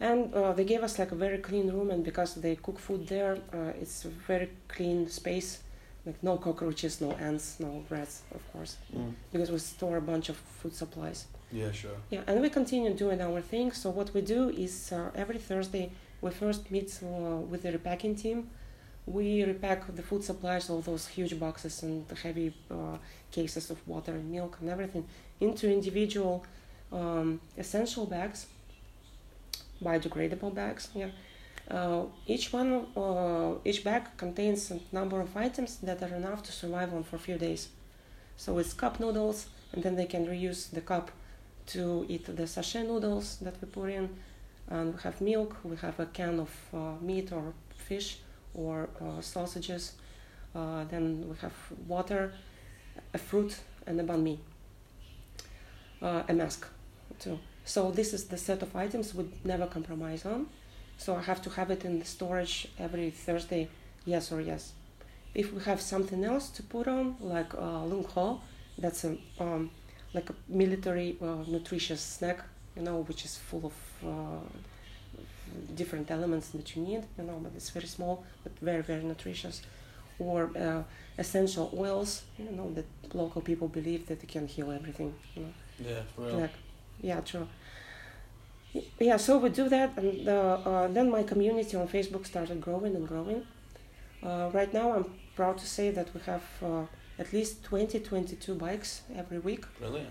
and 0.00 0.32
uh, 0.34 0.52
they 0.52 0.64
gave 0.64 0.82
us 0.82 0.98
like 0.98 1.12
a 1.12 1.14
very 1.14 1.38
clean 1.38 1.70
room, 1.70 1.90
and 1.90 2.04
because 2.04 2.34
they 2.34 2.56
cook 2.56 2.78
food 2.78 3.06
there, 3.08 3.38
uh, 3.52 3.72
it's 3.80 4.04
a 4.04 4.08
very 4.08 4.50
clean 4.68 5.08
space, 5.08 5.60
like 6.04 6.22
no 6.22 6.36
cockroaches, 6.36 7.00
no 7.00 7.12
ants, 7.12 7.58
no 7.60 7.82
rats, 7.90 8.22
of 8.34 8.42
course, 8.52 8.76
Mm. 8.94 9.12
because 9.32 9.50
we 9.50 9.58
store 9.58 9.96
a 9.96 10.00
bunch 10.12 10.28
of 10.28 10.36
food 10.36 10.74
supplies. 10.74 11.26
Yeah, 11.52 11.72
sure. 11.72 11.96
Yeah, 12.10 12.22
and 12.26 12.40
we 12.40 12.50
continue 12.50 12.92
doing 12.94 13.20
our 13.20 13.40
thing. 13.40 13.72
So 13.72 13.90
what 13.90 14.12
we 14.14 14.20
do 14.20 14.50
is 14.50 14.92
uh, 14.92 15.10
every 15.14 15.38
Thursday 15.38 15.90
we 16.20 16.30
first 16.30 16.70
meet 16.70 16.90
uh, 17.02 17.06
with 17.50 17.62
the 17.62 17.72
repacking 17.72 18.16
team. 18.16 18.50
We 19.06 19.44
repack 19.44 19.94
the 19.94 20.02
food 20.02 20.24
supplies, 20.24 20.68
all 20.68 20.80
those 20.80 21.06
huge 21.06 21.38
boxes 21.38 21.82
and 21.84 22.06
the 22.08 22.16
heavy 22.16 22.52
uh, 22.70 22.98
cases 23.30 23.70
of 23.70 23.78
water 23.86 24.12
and 24.12 24.30
milk 24.32 24.58
and 24.60 24.68
everything, 24.68 25.04
into 25.40 25.70
individual 25.70 26.44
um, 26.92 27.40
essential 27.56 28.04
bags, 28.06 28.46
biodegradable 29.82 30.54
bags. 30.54 30.88
Yeah. 30.94 31.10
Uh, 31.70 32.04
each 32.26 32.52
one, 32.52 32.86
uh, 32.96 33.54
each 33.64 33.82
bag 33.82 34.04
contains 34.16 34.70
a 34.70 34.78
number 34.92 35.20
of 35.20 35.36
items 35.36 35.78
that 35.78 36.02
are 36.02 36.14
enough 36.14 36.42
to 36.44 36.52
survive 36.52 36.94
on 36.94 37.02
for 37.02 37.16
a 37.16 37.18
few 37.18 37.36
days. 37.38 37.68
So 38.36 38.58
it's 38.58 38.72
cup 38.72 39.00
noodles, 39.00 39.46
and 39.72 39.82
then 39.82 39.96
they 39.96 40.06
can 40.06 40.26
reuse 40.26 40.70
the 40.70 40.80
cup 40.80 41.10
to 41.68 42.06
eat 42.08 42.24
the 42.36 42.46
sachet 42.46 42.84
noodles 42.84 43.38
that 43.38 43.60
we 43.60 43.66
put 43.68 43.90
in, 43.90 44.10
and 44.68 44.94
we 44.94 45.00
have 45.02 45.20
milk. 45.20 45.56
We 45.64 45.76
have 45.76 45.98
a 45.98 46.06
can 46.06 46.40
of 46.40 46.50
uh, 46.72 46.92
meat 47.00 47.32
or 47.32 47.52
fish 47.76 48.18
or 48.54 48.88
uh, 49.00 49.20
sausages. 49.20 49.94
Uh, 50.54 50.84
then 50.84 51.28
we 51.28 51.36
have 51.38 51.54
water, 51.88 52.32
a 53.12 53.18
fruit, 53.18 53.58
and 53.86 54.00
a 54.00 54.04
banh 54.04 54.22
mi. 54.22 54.38
Uh, 56.00 56.22
a 56.28 56.32
mask, 56.32 56.68
too. 57.18 57.38
So 57.66 57.90
this 57.90 58.14
is 58.14 58.24
the 58.26 58.38
set 58.38 58.62
of 58.62 58.74
items 58.76 59.12
we 59.12 59.24
never 59.44 59.66
compromise 59.66 60.24
on. 60.24 60.46
So 60.98 61.16
I 61.16 61.22
have 61.22 61.42
to 61.42 61.50
have 61.50 61.70
it 61.70 61.84
in 61.84 61.98
the 61.98 62.04
storage 62.04 62.68
every 62.78 63.10
Thursday, 63.10 63.68
yes 64.04 64.32
or 64.32 64.40
yes. 64.40 64.72
If 65.34 65.52
we 65.52 65.60
have 65.64 65.80
something 65.80 66.24
else 66.24 66.48
to 66.50 66.62
put 66.62 66.86
on, 66.86 67.16
like 67.20 67.52
uh, 67.54 67.84
lung 67.84 68.04
ho, 68.04 68.40
that's 68.78 69.04
a 69.04 69.18
um, 69.40 69.70
like 70.14 70.30
a 70.30 70.34
military 70.48 71.18
uh, 71.20 71.42
nutritious 71.46 72.00
snack, 72.00 72.38
you 72.76 72.82
know, 72.82 73.00
which 73.08 73.24
is 73.24 73.36
full 73.36 73.66
of 73.70 73.76
uh, 74.06 74.44
different 75.74 76.10
elements 76.10 76.48
that 76.50 76.74
you 76.76 76.82
need, 76.82 77.02
you 77.18 77.24
know, 77.24 77.38
but 77.42 77.52
it's 77.56 77.70
very 77.70 77.86
small 77.86 78.24
but 78.44 78.52
very 78.60 78.82
very 78.82 79.02
nutritious. 79.02 79.60
Or 80.18 80.50
uh, 80.56 80.82
essential 81.18 81.68
oils, 81.76 82.22
you 82.38 82.50
know, 82.52 82.72
that 82.72 82.86
local 83.12 83.42
people 83.42 83.68
believe 83.68 84.06
that 84.06 84.20
they 84.20 84.26
can 84.26 84.46
heal 84.46 84.70
everything. 84.70 85.12
You 85.34 85.42
know. 85.42 85.52
Yeah, 85.78 86.02
for 86.14 86.22
real. 86.22 86.38
Like, 86.38 86.54
yeah, 87.00 87.20
true. 87.20 87.46
Yeah, 88.98 89.16
so 89.16 89.38
we 89.38 89.48
do 89.48 89.68
that, 89.68 89.96
and 89.96 90.28
uh, 90.28 90.58
uh, 90.64 90.88
then 90.88 91.10
my 91.10 91.22
community 91.22 91.76
on 91.76 91.88
Facebook 91.88 92.26
started 92.26 92.60
growing 92.60 92.94
and 92.94 93.08
growing. 93.08 93.46
Uh, 94.22 94.50
right 94.52 94.72
now, 94.72 94.92
I'm 94.92 95.06
proud 95.34 95.58
to 95.58 95.66
say 95.66 95.90
that 95.90 96.12
we 96.14 96.20
have 96.22 96.42
uh, 96.62 96.82
at 97.18 97.32
least 97.32 97.64
20, 97.64 98.00
22 98.00 98.54
bikes 98.54 99.02
every 99.14 99.38
week. 99.38 99.64
Brilliant. 99.78 100.08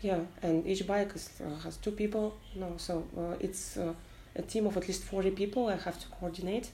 Yeah, 0.00 0.20
and 0.42 0.66
each 0.66 0.86
bike 0.86 1.12
is, 1.14 1.30
uh, 1.40 1.58
has 1.62 1.76
two 1.76 1.90
people. 1.90 2.36
No, 2.54 2.74
so 2.76 3.06
uh, 3.16 3.36
it's 3.40 3.76
uh, 3.76 3.94
a 4.36 4.42
team 4.42 4.66
of 4.66 4.76
at 4.76 4.86
least 4.86 5.02
40 5.04 5.30
people 5.30 5.68
I 5.68 5.76
have 5.76 5.98
to 6.00 6.08
coordinate 6.08 6.70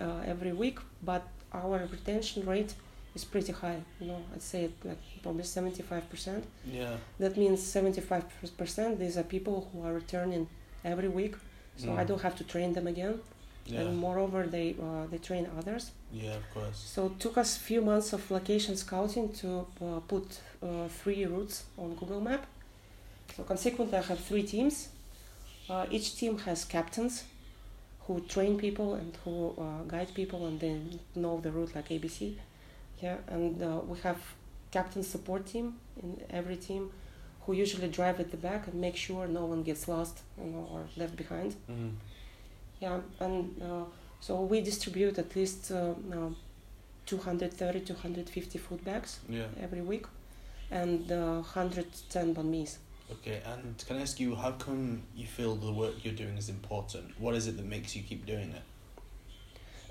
uh, 0.00 0.22
every 0.26 0.52
week, 0.52 0.78
but 1.02 1.22
our 1.52 1.78
retention 1.90 2.44
rate 2.46 2.74
is 3.14 3.24
pretty 3.24 3.52
high. 3.52 3.80
You 4.00 4.08
know, 4.08 4.22
I'd 4.34 4.42
say 4.42 4.64
it 4.64 4.72
like 4.84 4.98
probably 5.24 5.42
75%. 5.44 6.42
Yeah. 6.78 6.96
That 7.22 7.34
means 7.42 7.58
75% 7.60 8.98
these 9.02 9.16
are 9.20 9.26
people 9.36 9.56
who 9.70 9.78
are 9.86 9.94
returning 10.02 10.44
every 10.92 11.08
week, 11.20 11.34
so 11.82 11.88
I 12.00 12.02
Mm. 12.04 12.08
don't 12.08 12.22
have 12.28 12.36
to 12.40 12.44
train 12.52 12.70
them 12.76 12.86
again. 12.94 13.14
Yeah. 13.66 13.80
And 13.80 13.90
moreover, 14.06 14.40
they 14.56 14.68
uh, 14.86 15.04
they 15.10 15.18
train 15.28 15.44
others. 15.58 15.84
Yeah, 16.22 16.36
of 16.42 16.46
course. 16.54 16.78
So 16.94 17.00
it 17.10 17.16
took 17.24 17.34
us 17.42 17.50
a 17.60 17.62
few 17.70 17.80
months 17.90 18.08
of 18.16 18.20
location 18.38 18.74
scouting 18.84 19.26
to 19.40 19.48
uh, 19.86 20.00
put 20.12 20.26
uh, 20.62 20.88
three 21.00 21.22
routes 21.34 21.56
on 21.82 21.88
Google 22.00 22.20
Map. 22.28 22.42
So 23.34 23.42
consequently, 23.52 23.96
I 24.02 24.04
have 24.10 24.20
three 24.30 24.44
teams. 24.54 24.76
Uh, 25.72 25.86
each 25.96 26.08
team 26.20 26.34
has 26.46 26.58
captains 26.76 27.14
who 28.04 28.14
train 28.34 28.52
people 28.66 28.88
and 29.00 29.12
who 29.24 29.34
uh, 29.64 29.82
guide 29.94 30.10
people, 30.20 30.40
and 30.48 30.56
they 30.62 30.74
know 31.22 31.34
the 31.44 31.50
route 31.56 31.72
like 31.76 31.88
ABC. 31.96 32.18
Yeah, 33.04 33.16
and 33.36 33.54
uh, 33.62 33.80
we 33.90 33.96
have 34.08 34.20
captain 34.74 35.02
support 35.14 35.42
team 35.52 35.66
in 36.02 36.10
every 36.38 36.56
team, 36.68 36.90
who 37.42 37.52
usually 37.64 37.88
drive 37.98 38.16
at 38.24 38.28
the 38.34 38.40
back 38.48 38.66
and 38.68 38.74
make 38.86 38.96
sure 38.96 39.22
no 39.40 39.44
one 39.52 39.62
gets 39.62 39.86
lost 39.94 40.16
you 40.38 40.50
know, 40.52 40.64
or 40.72 40.80
left 40.96 41.14
behind. 41.16 41.54
Mm. 41.70 41.92
Yeah, 42.84 42.98
and 43.20 43.36
uh, 43.62 43.84
so 44.20 44.32
we 44.52 44.60
distribute 44.70 45.16
at 45.24 45.30
least 45.36 45.70
uh, 45.70 45.94
uh, 46.12 46.30
230 47.06 47.80
250 47.80 48.58
food 48.58 48.84
bags 48.84 49.20
Yeah. 49.28 49.46
every 49.62 49.82
week 49.92 50.06
and 50.70 51.12
uh, 51.12 51.42
110 51.42 52.34
banh 52.34 52.50
mi's. 52.54 52.78
Okay, 53.14 53.38
and 53.52 53.84
can 53.86 53.96
I 53.98 54.00
ask 54.00 54.18
you, 54.18 54.34
how 54.34 54.52
come 54.52 55.02
you 55.14 55.26
feel 55.26 55.54
the 55.66 55.72
work 55.72 55.94
you're 56.04 56.20
doing 56.24 56.36
is 56.38 56.48
important? 56.48 57.06
What 57.24 57.34
is 57.34 57.46
it 57.46 57.56
that 57.58 57.66
makes 57.76 57.94
you 57.96 58.02
keep 58.10 58.22
doing 58.26 58.50
it? 58.58 58.64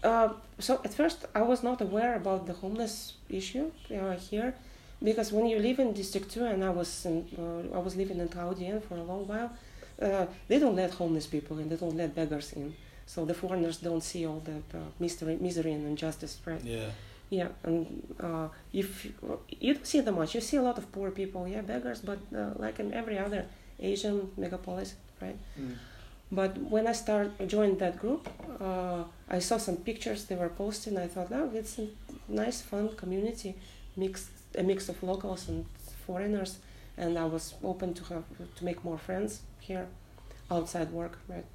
Uh, 0.03 0.29
so 0.59 0.81
at 0.83 0.93
first 0.93 1.19
I 1.39 1.43
was 1.51 1.63
not 1.63 1.79
aware 1.87 2.13
about 2.15 2.41
the 2.49 2.53
homeless 2.63 2.95
issue 3.29 3.67
uh, 3.97 4.17
here 4.29 4.53
because 5.03 5.31
when 5.31 5.45
you 5.47 5.59
live 5.59 5.79
in 5.79 5.93
District 5.93 6.29
2 6.31 6.45
and 6.45 6.63
I 6.63 6.69
was 6.69 7.05
in, 7.05 7.27
uh, 7.37 7.75
I 7.75 7.79
was 7.79 7.95
living 7.95 8.19
in 8.19 8.29
Thao 8.29 8.57
Dien 8.57 8.79
for 8.81 8.95
a 8.95 9.03
long 9.03 9.27
while, 9.27 9.51
uh, 10.01 10.25
they 10.47 10.59
don't 10.59 10.75
let 10.75 10.91
homeless 10.91 11.27
people 11.27 11.59
in, 11.59 11.69
they 11.69 11.75
don't 11.75 11.97
let 11.97 12.15
beggars 12.15 12.53
in. 12.53 12.73
So 13.05 13.25
the 13.25 13.33
foreigners 13.33 13.77
don't 13.77 14.01
see 14.01 14.25
all 14.25 14.39
the 14.39 14.77
uh, 14.77 14.81
misery, 14.99 15.37
misery 15.39 15.73
and 15.73 15.85
injustice, 15.85 16.39
right? 16.45 16.63
Yeah. 16.63 16.89
Yeah, 17.29 17.47
and 17.63 18.15
uh, 18.19 18.47
if 18.71 19.05
you 19.59 19.73
don't 19.73 19.87
see 19.87 20.01
them 20.01 20.15
much, 20.15 20.35
you 20.35 20.41
see 20.41 20.57
a 20.57 20.61
lot 20.61 20.77
of 20.77 20.91
poor 20.91 21.09
people, 21.09 21.47
yeah, 21.47 21.61
beggars, 21.61 22.01
but 22.01 22.19
uh, 22.35 22.51
like 22.57 22.79
in 22.79 22.93
every 22.93 23.17
other 23.17 23.45
Asian 23.79 24.29
megapolis, 24.39 24.93
right? 25.19 25.37
Mm. 25.59 25.75
But 26.31 26.57
when 26.57 26.85
I 26.87 26.93
start 26.93 27.31
joined 27.47 27.79
that 27.79 27.99
group, 27.99 28.29
uh, 28.59 29.03
I 29.29 29.39
saw 29.39 29.57
some 29.57 29.77
pictures 29.77 30.25
they 30.25 30.35
were 30.35 30.49
posting. 30.49 30.97
I 30.97 31.07
thought, 31.07 31.29
oh, 31.31 31.49
it's 31.53 31.79
a 31.79 31.87
nice, 32.27 32.61
fun 32.61 32.89
community, 32.95 33.55
mixed 33.95 34.29
a 34.57 34.63
mix 34.63 34.89
of 34.89 35.01
locals 35.03 35.49
and 35.49 35.65
foreigners, 36.05 36.59
and 36.97 37.17
I 37.17 37.25
was 37.25 37.55
open 37.63 37.93
to 37.93 38.03
have 38.05 38.23
to 38.55 38.65
make 38.65 38.83
more 38.83 38.97
friends 38.97 39.41
here, 39.59 39.87
outside 40.51 40.91
work, 40.91 41.17
right? 41.27 41.45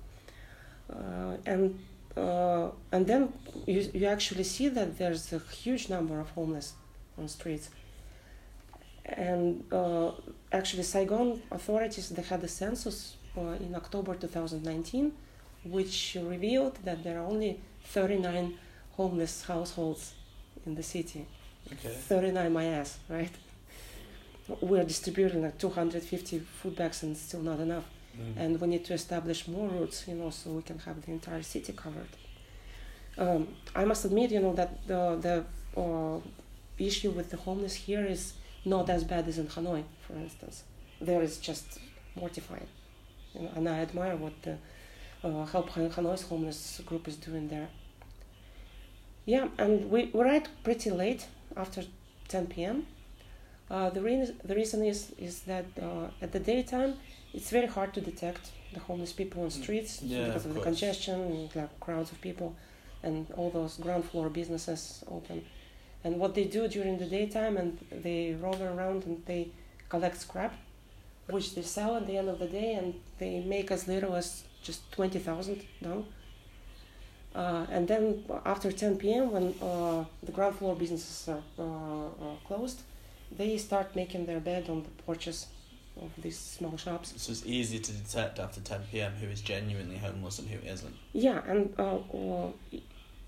Uh, 0.90 1.37
and 1.46 1.78
uh, 2.16 2.70
and 2.90 3.06
then 3.06 3.32
you 3.66 3.90
you 3.94 4.06
actually 4.06 4.44
see 4.44 4.68
that 4.68 4.98
there's 4.98 5.32
a 5.32 5.38
huge 5.38 5.88
number 5.88 6.18
of 6.20 6.30
homeless 6.30 6.74
on 7.18 7.28
streets. 7.28 7.70
And 9.04 9.64
uh, 9.72 10.11
actually, 10.52 10.82
Saigon 10.82 11.42
authorities 11.50 12.08
they 12.11 12.22
had 12.22 12.42
a 12.42 12.48
census 12.48 13.16
uh, 13.37 13.64
in 13.66 13.74
October 13.74 14.14
2019, 14.14 15.12
which 15.64 16.16
revealed 16.20 16.76
that 16.84 17.02
there 17.04 17.18
are 17.18 17.26
only 17.26 17.61
39 17.84 18.58
homeless 18.92 19.44
households 19.44 20.14
in 20.66 20.74
the 20.74 20.82
city. 20.82 21.26
Okay. 21.72 21.88
39 21.88 22.52
my 22.52 22.64
ass, 22.64 22.98
right? 23.09 23.31
We're 24.61 24.85
distributing 24.85 25.42
like 25.42 25.59
250 25.59 26.38
food 26.38 26.76
bags 26.76 27.02
and 27.02 27.16
still 27.16 27.42
not 27.42 27.61
enough. 27.61 27.85
Mm. 28.16 28.37
And 28.37 28.61
we 28.61 28.68
need 28.68 28.85
to 28.87 28.94
establish 28.94 29.46
more 29.46 29.68
routes, 29.68 30.09
you 30.09 30.14
know, 30.14 30.31
so 30.31 30.50
we 30.50 30.62
can 30.62 30.78
have 30.81 31.04
the 31.04 31.12
entire 31.12 31.42
city 31.42 31.72
covered. 31.72 32.09
Um, 33.16 33.48
I 33.74 33.85
must 33.85 34.04
admit, 34.04 34.31
you 34.31 34.40
know, 34.40 34.54
that 34.54 34.87
the, 34.87 35.44
the 35.74 35.81
uh, 35.81 36.20
issue 36.78 37.11
with 37.11 37.31
the 37.31 37.37
homeless 37.37 37.74
here 37.74 38.04
is 38.04 38.35
not 38.64 38.88
as 38.90 39.04
bad 39.04 39.28
as 39.28 39.38
in 39.38 39.46
Hanoi, 39.46 39.85
for 40.07 40.14
instance. 40.14 40.64
There 41.00 41.22
is 41.22 41.38
just 41.38 41.78
mortifying. 42.16 42.66
You 43.35 43.42
know, 43.42 43.50
and 43.57 43.68
I 43.68 43.81
admire 43.81 44.16
what 44.16 44.42
the 44.42 44.57
uh, 45.22 45.44
Help 45.46 45.70
Hanoi's 45.70 46.22
homeless 46.22 46.81
group 46.87 47.09
is 47.09 47.16
doing 47.16 47.48
there. 47.48 47.68
Yeah, 49.26 49.48
and 49.59 49.90
we, 49.90 50.11
we 50.14 50.22
ride 50.22 50.48
pretty 50.64 50.90
late 50.90 51.26
after 51.56 51.82
10 52.28 52.46
p.m. 52.48 52.87
Uh, 53.70 53.90
the, 53.90 54.00
re- 54.00 54.32
the 54.44 54.54
reason 54.54 54.84
is, 54.84 55.12
is 55.18 55.42
that 55.42 55.66
uh, 55.82 56.08
at 56.22 56.32
the 56.32 56.40
daytime, 56.40 56.94
it's 57.34 57.50
very 57.50 57.66
hard 57.66 57.92
to 57.94 58.00
detect 58.00 58.50
the 58.72 58.80
homeless 58.80 59.12
people 59.12 59.42
on 59.42 59.50
streets 59.50 60.02
Yeah, 60.02 60.26
because 60.26 60.44
of 60.44 60.50
of 60.50 60.56
the 60.56 60.62
congestion 60.62 61.20
and 61.20 61.56
like, 61.56 61.80
crowds 61.80 62.11
of 62.12 62.20
people 62.20 62.56
and 63.02 63.26
all 63.37 63.50
those 63.50 63.76
ground 63.76 64.04
floor 64.04 64.28
businesses 64.28 65.04
open. 65.11 65.44
And 66.04 66.18
what 66.18 66.34
they 66.34 66.44
do 66.44 66.68
during 66.68 66.98
the 66.98 67.06
daytime, 67.06 67.56
and 67.56 67.78
they 67.90 68.37
roll 68.40 68.61
around 68.62 69.04
and 69.04 69.22
they 69.26 69.48
collect 69.88 70.18
scrap, 70.20 70.54
which 71.28 71.54
they 71.54 71.62
sell 71.62 71.96
at 71.96 72.06
the 72.06 72.16
end 72.16 72.28
of 72.28 72.38
the 72.38 72.46
day, 72.46 72.74
and 72.74 72.94
they 73.18 73.40
make 73.40 73.70
as 73.70 73.87
little 73.88 74.14
as 74.14 74.44
just 74.62 74.90
20,000 74.92 75.62
dong. 75.82 76.06
Uh, 77.38 77.64
and 77.70 77.87
then 77.87 78.24
after 78.44 78.72
10 78.72 78.96
p.m., 78.96 79.31
when 79.31 79.55
uh, 79.62 80.05
the 80.24 80.33
ground 80.33 80.57
floor 80.57 80.74
businesses 80.74 81.29
are 81.29 81.42
uh, 81.57 82.07
uh, 82.07 82.35
closed, 82.44 82.83
they 83.31 83.57
start 83.57 83.94
making 83.94 84.27
their 84.27 84.40
bed 84.40 84.68
on 84.68 84.83
the 84.83 84.90
porches 85.05 85.46
of 86.03 86.11
these 86.20 86.37
small 86.37 86.77
shops. 86.77 87.14
So 87.16 87.31
it's 87.31 87.46
easy 87.46 87.79
to 87.79 87.92
detect 87.92 88.40
after 88.40 88.61
10 88.61 88.81
p.m. 88.90 89.12
who 89.20 89.29
is 89.29 89.40
genuinely 89.40 89.98
homeless 89.98 90.40
and 90.40 90.48
who 90.48 90.59
isn't. 90.68 90.96
Yeah, 91.12 91.40
and 91.46 91.72
uh, 91.79 91.98
uh, 91.98 92.51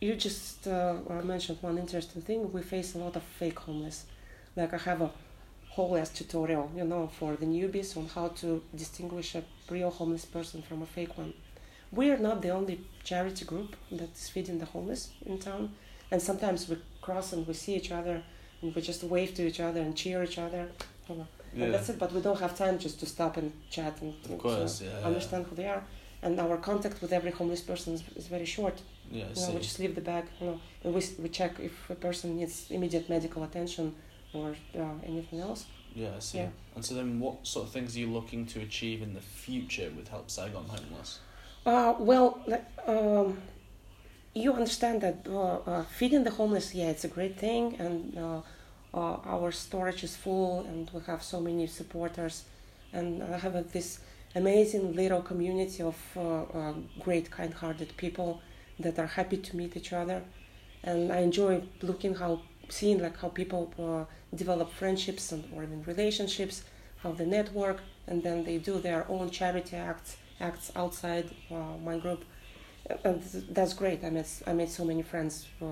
you 0.01 0.16
just 0.16 0.66
mentioned 0.66 1.59
one 1.61 1.79
interesting 1.79 2.23
thing. 2.23 2.53
We 2.53 2.62
face 2.62 2.96
a 2.96 2.99
lot 2.99 3.14
of 3.14 3.23
fake 3.23 3.61
homeless. 3.61 4.07
Like 4.57 4.75
I 4.75 4.79
have 4.79 5.03
a 5.03 5.11
whole 5.68 5.96
ass 5.96 6.11
tutorial, 6.11 6.68
you 6.75 6.85
know, 6.85 7.09
for 7.16 7.37
the 7.37 7.46
newbies 7.46 7.96
on 7.96 8.09
how 8.09 8.29
to 8.40 8.61
distinguish 8.75 9.37
a 9.37 9.44
real 9.70 9.90
homeless 9.90 10.25
person 10.25 10.62
from 10.62 10.83
a 10.83 10.87
fake 10.87 11.16
one. 11.16 11.33
We 11.92 12.11
are 12.11 12.18
not 12.18 12.42
the 12.42 12.50
only 12.50 12.81
charity 13.03 13.44
group 13.44 13.76
that 13.90 14.12
is 14.14 14.29
feeding 14.29 14.59
the 14.59 14.66
homeless 14.66 15.11
in 15.26 15.38
town, 15.38 15.72
and 16.11 16.22
sometimes 16.22 16.68
we 16.68 16.76
cross 17.00 17.33
and 17.33 17.46
we 17.46 17.55
see 17.55 17.74
each 17.74 17.90
other, 17.90 18.22
and 18.62 18.74
we 18.74 18.83
just 18.83 19.03
wave 19.03 19.35
to 19.35 19.46
each 19.46 19.61
other 19.61 19.81
and 19.81 19.96
cheer 19.96 20.22
each 20.22 20.38
other. 20.38 20.68
You 21.09 21.16
know. 21.16 21.26
And 21.55 21.74
that's 21.74 21.88
it. 21.88 21.98
But 21.98 22.12
we 22.12 22.20
don't 22.20 22.38
have 22.38 22.57
time 22.57 22.79
just 22.79 23.00
to 23.00 23.07
stop 23.07 23.37
and 23.37 23.53
chat 23.70 24.00
and 24.00 24.38
course, 24.38 24.83
yeah. 24.83 25.05
understand 25.05 25.46
who 25.46 25.57
they 25.57 25.66
are. 25.66 25.83
And 26.22 26.38
our 26.38 26.59
contact 26.59 27.00
with 27.00 27.12
every 27.12 27.31
homeless 27.31 27.62
person 27.62 27.94
is, 27.94 28.05
is 28.14 28.26
very 28.26 28.44
short. 28.44 28.81
Yeah, 29.11 29.24
You 29.35 29.46
know, 29.46 29.55
we 29.55 29.61
just 29.61 29.81
leave 29.81 29.94
the 29.94 30.03
bag, 30.03 30.26
you 30.38 30.46
know, 30.46 30.61
and 30.85 30.94
we, 30.94 31.03
we 31.18 31.29
check 31.31 31.59
if 31.59 31.90
a 31.90 31.94
person 31.94 32.37
needs 32.37 32.70
immediate 32.70 33.09
medical 33.09 33.42
attention 33.42 33.94
or 34.33 34.55
uh, 34.79 34.85
anything 35.05 35.40
else. 35.40 35.64
Yeah, 35.94 36.11
I 36.16 36.20
see. 36.20 36.38
Yeah. 36.38 36.48
And 36.76 36.85
so 36.85 36.94
then 36.94 37.18
what 37.18 37.44
sort 37.46 37.66
of 37.66 37.72
things 37.72 37.96
are 37.96 37.98
you 37.98 38.12
looking 38.12 38.46
to 38.46 38.61
achieve 38.61 39.03
in 39.03 39.14
the 39.14 39.20
future 39.20 39.90
with 39.96 40.09
Help 40.09 40.31
Saigon 40.31 40.66
Homeless? 40.68 41.18
Uh, 41.66 41.94
well, 41.99 42.40
um, 42.87 43.38
you 44.35 44.53
understand 44.53 45.03
that 45.03 45.27
uh, 45.29 45.57
uh, 45.66 45.85
feeding 45.85 46.25
the 46.25 46.31
homeless, 46.31 46.75
yeah, 46.75 46.88
it's 46.88 47.05
a 47.05 47.09
great 47.09 47.37
thing, 47.38 47.77
and 47.79 48.16
uh, 48.16 48.40
uh, 48.94 49.16
our 49.27 49.53
storage 49.53 50.03
is 50.03 50.16
full, 50.16 50.61
and 50.61 50.90
we 50.94 51.01
have 51.07 51.23
so 51.23 51.38
many 51.38 51.66
supporters, 51.66 52.44
and 52.94 53.23
I 53.23 53.37
have 53.38 53.73
this 53.73 54.01
amazing 54.35 54.94
little 54.94 55.20
community 55.20 55.83
of 55.83 55.96
great, 57.01 57.31
kind-hearted 57.31 57.94
people 57.99 58.40
that 58.79 58.99
are 58.99 59.07
happy 59.07 59.37
to 59.37 59.57
meet 59.57 59.77
each 59.77 59.92
other, 59.92 60.23
and 60.83 61.12
I 61.12 61.18
enjoy 61.18 61.62
looking 61.83 62.14
how, 62.14 62.40
seeing 62.70 63.03
like 63.03 63.18
how 63.18 63.29
people 63.29 63.70
uh, 63.79 64.35
develop 64.35 64.73
friendships 64.73 65.31
and 65.33 65.44
or 65.55 65.64
even 65.64 65.83
relationships, 65.83 66.64
how 67.03 67.12
they 67.12 67.27
network, 67.27 67.81
and 68.07 68.23
then 68.23 68.44
they 68.44 68.57
do 68.57 68.79
their 68.79 69.05
own 69.11 69.29
charity 69.29 69.77
acts 69.77 70.16
acts 70.40 70.72
outside 70.76 71.31
uh, 71.50 71.76
my 71.85 71.98
group 71.98 72.24
and 73.05 73.22
that's 73.50 73.74
great. 73.74 74.05
I 74.05 74.11
met 74.11 74.29
I 74.46 74.53
made 74.53 74.68
so 74.70 74.85
many 74.85 75.03
friends 75.03 75.46
uh, 75.62 75.66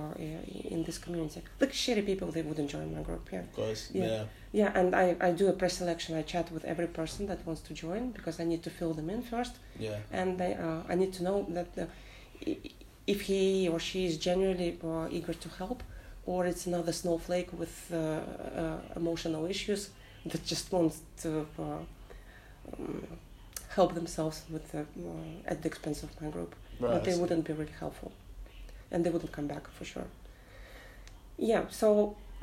in 0.74 0.84
this 0.84 0.98
community. 0.98 1.42
Like 1.60 1.72
shitty 1.72 2.04
people, 2.06 2.30
they 2.30 2.42
wouldn't 2.42 2.70
join 2.70 2.94
my 2.94 3.02
group. 3.02 3.28
Yeah. 3.32 3.40
Of 3.40 3.52
course. 3.54 3.90
Yeah. 3.92 4.06
Yeah. 4.06 4.24
Yeah, 4.52 4.72
and 4.74 4.94
I, 4.94 5.14
I 5.20 5.32
do 5.32 5.48
a 5.48 5.52
pre-selection. 5.52 6.16
I 6.16 6.22
chat 6.22 6.50
with 6.50 6.64
every 6.64 6.86
person 6.86 7.26
that 7.26 7.44
wants 7.46 7.60
to 7.62 7.74
join 7.74 8.12
because 8.12 8.40
I 8.40 8.44
need 8.44 8.62
to 8.62 8.70
fill 8.70 8.94
them 8.94 9.10
in 9.10 9.20
first, 9.20 9.56
Yeah. 9.78 9.98
and 10.10 10.40
I, 10.40 10.52
uh, 10.52 10.82
I 10.88 10.94
need 10.94 11.12
to 11.14 11.22
know 11.22 11.46
that 11.50 11.68
uh, 11.76 11.84
if 13.06 13.20
he 13.22 13.68
or 13.68 13.78
she 13.78 14.06
is 14.06 14.16
genuinely 14.16 14.78
uh, 14.82 15.08
eager 15.10 15.34
to 15.34 15.48
help, 15.50 15.82
or 16.24 16.46
it's 16.46 16.66
another 16.66 16.92
snowflake 16.92 17.50
with 17.52 17.90
uh, 17.92 17.96
uh, 17.96 18.78
emotional 18.96 19.44
issues 19.44 19.90
that 20.24 20.46
just 20.46 20.72
wants 20.72 21.02
to 21.22 21.46
uh, 21.58 21.62
um, 22.78 23.06
help 23.78 23.90
themselves 24.00 24.36
with 24.54 24.64
the, 24.72 24.80
uh, 24.80 25.50
at 25.52 25.56
the 25.62 25.68
expense 25.72 25.98
of 26.06 26.10
my 26.22 26.28
group 26.36 26.52
Right. 26.80 26.92
but 26.92 27.00
they 27.06 27.16
wouldn't 27.20 27.44
be 27.50 27.54
really 27.60 27.76
helpful 27.84 28.10
and 28.92 28.98
they 29.04 29.10
wouldn't 29.14 29.32
come 29.38 29.48
back 29.54 29.64
for 29.76 29.84
sure 29.92 30.08
yeah 31.50 31.62
so 31.70 31.88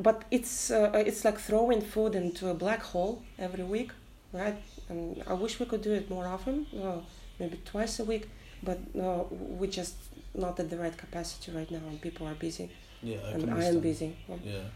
but 0.07 0.17
it's 0.31 0.71
uh, 0.71 0.91
it's 1.09 1.23
like 1.27 1.37
throwing 1.49 1.81
food 1.81 2.15
into 2.15 2.43
a 2.49 2.53
black 2.53 2.81
hole 2.91 3.21
every 3.47 3.63
week 3.75 3.91
right 4.33 4.57
and 4.89 5.23
i 5.27 5.33
wish 5.43 5.53
we 5.59 5.65
could 5.65 5.81
do 5.89 5.93
it 5.93 6.09
more 6.15 6.27
often 6.35 6.55
uh, 6.83 6.99
maybe 7.39 7.57
twice 7.71 7.99
a 7.99 8.05
week 8.13 8.25
but 8.63 8.79
uh, 9.05 9.23
we 9.59 9.67
just 9.67 9.95
not 10.33 10.59
at 10.59 10.69
the 10.69 10.77
right 10.77 10.97
capacity 10.97 11.51
right 11.51 11.71
now 11.71 11.83
and 11.89 11.97
people 12.07 12.23
are 12.31 12.35
busy 12.47 12.67
Yeah. 13.01 13.17
I 13.27 13.31
and 13.35 13.41
i 13.59 13.63
am 13.71 13.79
busy 13.89 14.09
Yeah. 14.29 14.37
Yeah. 14.53 14.67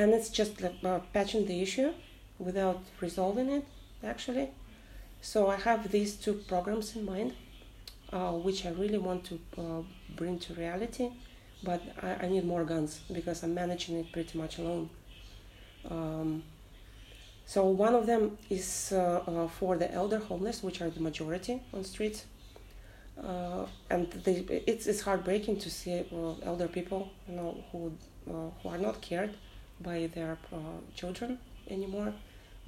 and 0.00 0.08
it's 0.16 0.30
just 0.40 0.52
like, 0.64 0.76
uh, 0.90 1.00
patching 1.16 1.42
the 1.52 1.58
issue 1.66 1.90
without 2.38 2.80
resolving 3.06 3.48
it 3.58 3.64
actually 4.12 4.46
so 5.20 5.48
i 5.48 5.56
have 5.56 5.90
these 5.90 6.14
two 6.16 6.34
programs 6.34 6.96
in 6.96 7.04
mind 7.04 7.34
uh, 8.12 8.32
which 8.32 8.66
i 8.66 8.70
really 8.70 8.98
want 8.98 9.24
to 9.24 9.38
uh, 9.58 9.82
bring 10.16 10.38
to 10.38 10.54
reality 10.54 11.10
but 11.62 11.82
I, 12.02 12.24
I 12.24 12.28
need 12.28 12.44
more 12.44 12.64
guns 12.64 13.00
because 13.12 13.42
i'm 13.42 13.54
managing 13.54 13.98
it 13.98 14.12
pretty 14.12 14.38
much 14.38 14.58
alone. 14.58 14.88
Um, 15.90 16.42
so 17.46 17.64
one 17.66 17.94
of 17.94 18.06
them 18.06 18.38
is 18.48 18.92
uh, 18.92 19.22
uh, 19.26 19.48
for 19.48 19.76
the 19.76 19.92
elder 19.92 20.18
homeless 20.18 20.62
which 20.62 20.80
are 20.82 20.90
the 20.90 21.00
majority 21.00 21.62
on 21.72 21.84
streets 21.84 22.24
uh, 23.22 23.66
and 23.90 24.10
they, 24.24 24.44
it's, 24.66 24.86
it's 24.86 25.00
heartbreaking 25.02 25.58
to 25.58 25.70
see 25.70 26.04
uh, 26.12 26.34
elder 26.42 26.68
people 26.68 27.10
you 27.28 27.36
know 27.36 27.62
who, 27.72 27.92
who 28.26 28.68
are 28.68 28.78
not 28.78 29.00
cared 29.00 29.36
by 29.80 30.08
their 30.14 30.36
children 30.94 31.38
anymore, 31.70 32.12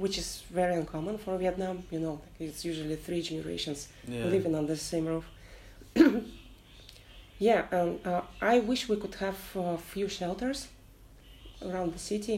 which 0.02 0.18
is 0.18 0.42
very 0.50 0.74
uncommon 0.74 1.16
for 1.16 1.38
Vietnam. 1.38 1.84
You 1.94 2.00
know, 2.04 2.20
it's 2.40 2.64
usually 2.64 2.96
three 3.06 3.22
generations 3.30 3.80
Yeah. 4.08 4.26
living 4.34 4.54
under 4.60 4.74
the 4.74 4.84
same 4.92 5.06
roof. 5.12 5.26
yeah, 7.48 7.60
and 7.78 7.90
uh, 8.06 8.22
I 8.40 8.54
wish 8.70 8.88
we 8.88 8.96
could 9.02 9.14
have 9.26 9.38
a 9.54 9.78
few 9.92 10.08
shelters 10.08 10.58
around 11.68 11.92
the 11.96 12.02
city, 12.12 12.36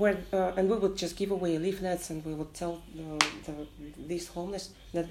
where 0.00 0.18
uh, 0.32 0.56
and 0.56 0.64
we 0.72 0.76
would 0.82 0.96
just 1.04 1.14
give 1.16 1.30
away 1.38 1.52
leaflets 1.58 2.10
and 2.10 2.18
we 2.28 2.34
would 2.38 2.52
tell 2.62 2.74
the, 2.98 3.08
the, 3.46 3.54
these 4.10 4.26
homeless 4.36 4.64
that 4.92 5.06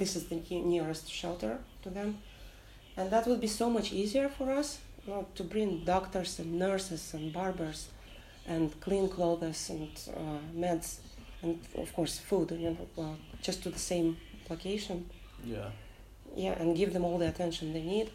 this 0.00 0.16
is 0.16 0.22
the 0.30 0.38
nearest 0.74 1.04
shelter 1.20 1.52
to 1.84 1.88
them, 1.98 2.18
and 2.96 3.10
that 3.12 3.26
would 3.28 3.40
be 3.40 3.52
so 3.62 3.66
much 3.70 3.92
easier 3.92 4.28
for 4.28 4.46
us 4.60 4.68
you 5.06 5.12
know, 5.12 5.26
to 5.38 5.44
bring 5.44 5.84
doctors 5.84 6.38
and 6.40 6.58
nurses 6.58 7.14
and 7.14 7.32
barbers 7.32 7.80
and 8.46 8.64
clean 8.80 9.08
clothes 9.08 9.70
and 9.70 9.90
uh, 10.16 10.40
meds 10.62 10.98
and 11.42 11.58
of 11.76 11.92
course 11.96 12.18
food 12.18 12.50
you 12.50 12.70
know 12.70 12.86
uh, 13.02 13.14
just 13.42 13.62
to 13.62 13.70
the 13.70 13.78
same 13.78 14.16
location 14.50 15.06
Yeah. 15.44 15.70
yeah 16.36 16.60
and 16.60 16.76
give 16.76 16.92
them 16.92 17.04
all 17.04 17.18
the 17.18 17.28
attention 17.28 17.72
they 17.72 17.82
need 17.82 18.10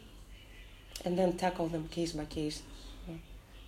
and 1.06 1.18
then 1.18 1.34
tackle 1.38 1.68
them 1.68 1.88
case 1.88 2.12
by 2.14 2.26
case 2.26 2.62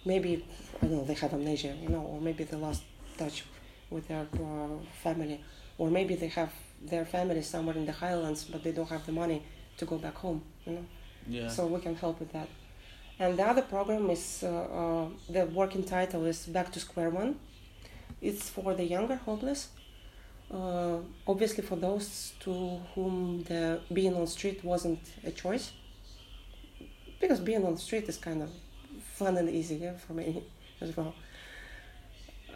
maybe 0.06 0.46
i 0.82 0.86
don't 0.88 0.98
know 0.98 1.04
they 1.06 1.14
have 1.24 1.34
amnesia 1.34 1.74
you 1.82 1.90
know 1.90 2.02
or 2.02 2.22
maybe 2.22 2.44
they 2.44 2.58
lost 2.58 2.84
touch 3.18 3.44
with 3.90 4.08
their 4.08 4.28
uh, 4.34 4.68
family 5.04 5.40
or 5.78 5.90
maybe 5.90 6.16
they 6.16 6.28
have 6.28 6.52
their 6.92 7.06
family 7.06 7.42
somewhere 7.42 7.78
in 7.78 7.86
the 7.86 7.92
highlands 7.92 8.44
but 8.52 8.64
they 8.64 8.72
don't 8.72 8.90
have 8.90 9.06
the 9.06 9.12
money 9.12 9.42
to 9.78 9.86
go 9.86 9.98
back 9.98 10.16
home 10.16 10.42
you 10.66 10.74
know 10.74 10.86
Yeah. 11.28 11.50
so 11.56 11.66
we 11.76 11.80
can 11.82 11.96
help 11.96 12.20
with 12.20 12.32
that. 12.38 12.50
And 13.20 13.32
the 13.40 13.46
other 13.52 13.64
program 13.76 14.10
is 14.18 14.44
uh, 14.44 14.50
uh, 14.82 15.06
the 15.36 15.44
working 15.62 15.84
title 15.96 16.22
is 16.32 16.40
Back 16.58 16.68
to 16.74 16.80
Square 16.80 17.12
One. 17.24 17.32
It's 18.22 18.50
for 18.50 18.74
the 18.74 18.84
younger 18.84 19.16
homeless. 19.16 19.70
Uh, 20.52 20.98
obviously, 21.28 21.64
for 21.64 21.76
those 21.76 22.34
to 22.42 22.80
whom 22.94 23.44
the 23.44 23.82
being 23.92 24.16
on 24.16 24.28
street 24.28 24.64
wasn't 24.64 25.00
a 25.24 25.32
choice, 25.32 25.72
because 27.20 27.40
being 27.40 27.66
on 27.66 27.74
the 27.74 27.80
street 27.80 28.08
is 28.08 28.18
kind 28.18 28.44
of 28.44 28.50
fun 29.14 29.38
and 29.38 29.50
easy 29.50 29.76
yeah, 29.76 29.98
for 29.98 30.14
me 30.14 30.44
as 30.82 30.96
well. 30.96 31.14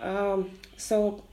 Um, 0.01 0.51
so, 0.77 1.23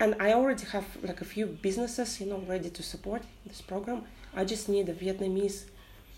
and 0.00 0.16
I 0.20 0.32
already 0.32 0.64
have 0.66 0.84
like 1.02 1.20
a 1.20 1.24
few 1.24 1.46
businesses, 1.46 2.20
you 2.20 2.26
know, 2.26 2.42
ready 2.48 2.70
to 2.70 2.82
support 2.82 3.22
this 3.46 3.60
program. 3.60 4.04
I 4.34 4.44
just 4.44 4.68
need 4.68 4.88
a 4.88 4.94
Vietnamese 4.94 5.64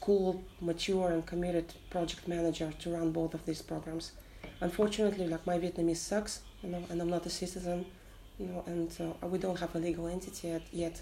cool, 0.03 0.43
mature, 0.61 1.13
and 1.13 1.25
committed 1.25 1.73
project 1.89 2.27
manager 2.29 2.73
to 2.81 2.91
run 2.91 3.13
both 3.13 3.35
of 3.35 3.47
these 3.47 3.63
programs. 3.63 4.13
Unfortunately, 4.61 5.27
like 5.27 5.47
my 5.47 5.59
Vietnamese 5.59 5.97
sucks, 5.97 6.41
you 6.63 6.71
know, 6.71 6.83
and 6.91 7.01
I'm 7.01 7.11
not 7.11 7.27
a 7.27 7.31
citizen, 7.31 7.85
you 8.39 8.47
know, 8.47 8.63
and 8.67 8.91
uh, 9.01 9.27
we 9.27 9.39
don't 9.39 9.59
have 9.59 9.75
a 9.75 9.79
legal 9.79 10.07
entity 10.09 10.49
yet. 10.49 10.63
yet. 10.73 11.01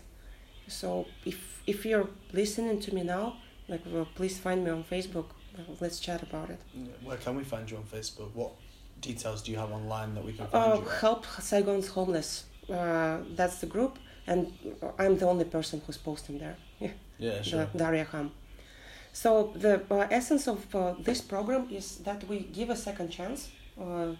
So 0.69 1.07
if 1.25 1.63
if 1.67 1.85
you're 1.85 2.09
listening 2.33 2.81
to 2.81 2.95
me 2.95 3.03
now, 3.03 3.37
like, 3.69 3.83
well, 3.87 4.09
please 4.15 4.39
find 4.39 4.65
me 4.65 4.71
on 4.71 4.85
Facebook. 4.85 5.27
Let's 5.81 6.01
chat 6.01 6.23
about 6.23 6.49
it. 6.51 6.61
Where 7.05 7.19
can 7.19 7.37
we 7.37 7.45
find 7.45 7.71
you 7.71 7.77
on 7.77 7.83
Facebook? 7.85 8.31
What 8.35 8.53
details 9.03 9.43
do 9.43 9.51
you 9.53 9.59
have 9.59 9.73
online 9.73 10.15
that 10.15 10.25
we 10.25 10.33
can 10.33 10.47
find 10.47 10.73
Uh, 10.73 10.77
you? 10.77 10.83
At? 10.91 11.01
help 11.01 11.27
Saigon's 11.41 11.89
homeless. 11.89 12.45
Uh, 12.69 13.19
that's 13.35 13.57
the 13.59 13.67
group, 13.67 13.99
and 14.27 14.53
I'm 14.99 15.19
the 15.19 15.27
only 15.27 15.45
person 15.45 15.83
who's 15.87 15.99
posting 15.99 16.39
there. 16.39 16.57
Yeah. 16.79 16.91
Yeah. 17.19 17.43
Sure. 17.43 17.67
the 17.73 17.79
Daria 17.79 18.05
Ham. 18.05 18.31
So 19.13 19.53
the 19.55 19.83
uh, 19.91 20.07
essence 20.11 20.47
of 20.47 20.75
uh, 20.75 20.95
this 20.99 21.21
program 21.21 21.69
is 21.71 21.97
that 21.99 22.27
we 22.29 22.41
give 22.41 22.71
a 22.71 22.77
second 22.77 23.11
chance, 23.11 23.51
uh, 23.81 24.15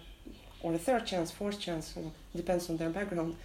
or 0.61 0.73
a 0.73 0.77
third 0.77 1.05
chance, 1.05 1.31
fourth 1.31 1.59
chance, 1.59 1.95
know, 1.95 2.11
depends 2.35 2.69
on 2.69 2.77
their 2.77 2.89
background, 2.89 3.35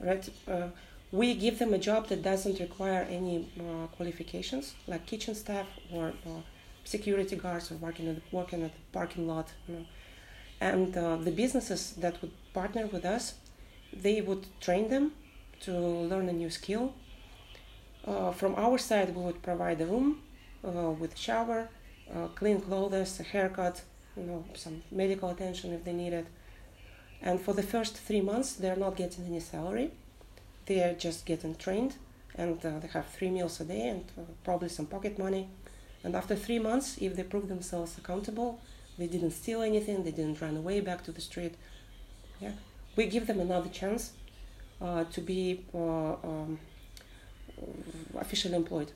right? 0.00 0.28
Uh, 0.48 0.68
we 1.12 1.34
give 1.34 1.58
them 1.58 1.72
a 1.74 1.78
job 1.78 2.08
that 2.08 2.22
doesn't 2.22 2.58
require 2.58 3.06
any 3.08 3.48
uh, 3.60 3.86
qualifications, 3.88 4.74
like 4.86 5.06
kitchen 5.06 5.34
staff 5.34 5.66
or 5.92 6.08
uh, 6.26 6.40
security 6.84 7.36
guards 7.36 7.70
or 7.70 7.76
working 7.76 8.08
at 8.08 8.16
working 8.32 8.62
at 8.62 8.72
the 8.72 8.80
parking 8.92 9.28
lot. 9.28 9.52
You 9.68 9.74
know. 9.74 9.86
And 10.60 10.96
uh, 10.96 11.16
the 11.16 11.30
businesses 11.30 11.92
that 11.98 12.20
would 12.22 12.32
partner 12.54 12.86
with 12.86 13.04
us, 13.04 13.34
they 13.92 14.20
would 14.20 14.46
train 14.60 14.88
them 14.88 15.12
to 15.60 15.72
learn 15.72 16.28
a 16.28 16.32
new 16.32 16.50
skill. 16.50 16.94
Uh, 18.04 18.32
from 18.32 18.54
our 18.56 18.78
side, 18.78 19.14
we 19.14 19.22
would 19.22 19.42
provide 19.42 19.80
a 19.80 19.86
room 19.86 20.22
uh, 20.66 20.90
with 20.90 21.16
shower, 21.16 21.68
uh, 22.14 22.26
clean 22.28 22.60
clothes, 22.60 23.20
a 23.20 23.22
haircut, 23.22 23.82
you 24.16 24.24
know, 24.24 24.44
some 24.54 24.82
medical 24.90 25.28
attention 25.30 25.72
if 25.72 25.84
they 25.84 25.92
need 25.92 26.12
it. 26.12 26.26
And 27.22 27.40
for 27.40 27.54
the 27.54 27.62
first 27.62 27.96
three 27.96 28.20
months, 28.20 28.54
they're 28.54 28.76
not 28.76 28.96
getting 28.96 29.26
any 29.26 29.40
salary. 29.40 29.90
They 30.66 30.82
are 30.82 30.94
just 30.94 31.24
getting 31.26 31.54
trained, 31.54 31.94
and 32.34 32.64
uh, 32.64 32.78
they 32.80 32.88
have 32.88 33.06
three 33.06 33.30
meals 33.30 33.60
a 33.60 33.64
day 33.64 33.88
and 33.88 34.04
uh, 34.18 34.22
probably 34.44 34.68
some 34.68 34.86
pocket 34.86 35.18
money. 35.18 35.48
And 36.04 36.14
after 36.14 36.36
three 36.36 36.58
months, 36.58 36.98
if 37.00 37.16
they 37.16 37.22
prove 37.22 37.48
themselves 37.48 37.96
accountable, 37.98 38.60
they 38.98 39.06
didn't 39.06 39.32
steal 39.32 39.62
anything, 39.62 40.04
they 40.04 40.10
didn't 40.10 40.40
run 40.40 40.56
away 40.56 40.80
back 40.80 41.04
to 41.04 41.12
the 41.12 41.20
street. 41.20 41.54
Yeah, 42.40 42.52
we 42.96 43.06
give 43.06 43.26
them 43.26 43.40
another 43.40 43.70
chance 43.70 44.12
uh, 44.80 45.04
to 45.04 45.20
be 45.20 45.64
uh, 45.74 46.12
um, 46.12 46.58
officially 48.18 48.54
employed. 48.54 48.92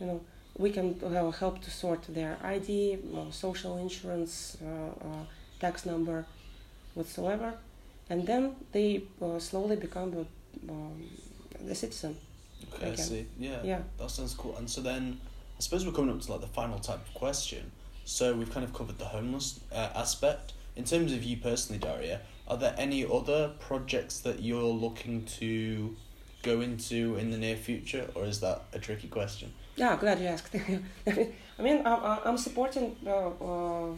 You 0.00 0.06
know, 0.06 0.20
we 0.56 0.70
can 0.70 0.98
uh, 1.04 1.30
help 1.30 1.62
to 1.62 1.70
sort 1.70 2.02
their 2.08 2.36
ID, 2.42 2.98
uh, 3.16 3.30
social 3.30 3.78
insurance, 3.78 4.56
uh, 4.62 5.06
uh, 5.06 5.24
tax 5.60 5.86
number, 5.86 6.24
whatsoever, 6.94 7.54
and 8.10 8.26
then 8.26 8.54
they 8.72 9.02
uh, 9.20 9.38
slowly 9.38 9.76
become 9.76 10.12
a, 10.14 10.70
um, 10.70 11.02
a 11.70 11.74
citizen. 11.74 12.16
Okay. 12.74 12.92
I 12.92 12.94
see. 12.94 13.26
Yeah. 13.38 13.58
Yeah. 13.64 13.80
That 13.98 14.10
sounds 14.10 14.34
cool. 14.34 14.56
And 14.56 14.68
so 14.68 14.80
then, 14.80 15.20
I 15.58 15.60
suppose 15.60 15.86
we're 15.86 15.92
coming 15.92 16.14
up 16.14 16.20
to 16.22 16.32
like 16.32 16.40
the 16.40 16.46
final 16.46 16.78
type 16.78 17.06
of 17.06 17.14
question. 17.14 17.70
So 18.04 18.34
we've 18.34 18.52
kind 18.52 18.64
of 18.64 18.74
covered 18.74 18.98
the 18.98 19.06
homeless 19.06 19.60
uh, 19.72 19.90
aspect. 19.94 20.52
In 20.74 20.84
terms 20.84 21.12
of 21.12 21.22
you 21.22 21.36
personally, 21.36 21.78
Daria, 21.78 22.20
are 22.48 22.56
there 22.56 22.74
any 22.76 23.04
other 23.04 23.52
projects 23.60 24.20
that 24.20 24.42
you're 24.42 24.62
looking 24.62 25.24
to 25.38 25.96
go 26.42 26.60
into 26.60 27.16
in 27.16 27.30
the 27.30 27.38
near 27.38 27.56
future, 27.56 28.10
or 28.14 28.24
is 28.24 28.40
that 28.40 28.62
a 28.72 28.78
tricky 28.78 29.08
question? 29.08 29.52
Yeah, 29.76 29.96
glad 29.96 30.20
you 30.20 30.26
asked. 30.26 30.54
I 31.06 31.62
mean, 31.62 31.86
I, 31.86 32.20
I'm 32.24 32.36
supporting 32.36 32.96
uh, 33.06 33.28
uh, 33.28 33.96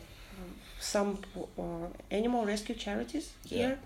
some 0.81 1.19
uh, 1.59 1.87
animal 2.11 2.45
rescue 2.45 2.75
charities 2.75 3.33
here, 3.45 3.79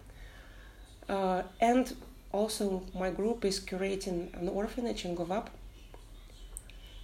uh, 1.09 1.43
and 1.61 1.95
also 2.33 2.83
my 2.95 3.11
group 3.11 3.45
is 3.45 3.61
curating 3.61 4.33
an 4.39 4.49
orphanage 4.49 5.05
in 5.05 5.15
Go 5.15 5.25
Vap. 5.25 5.47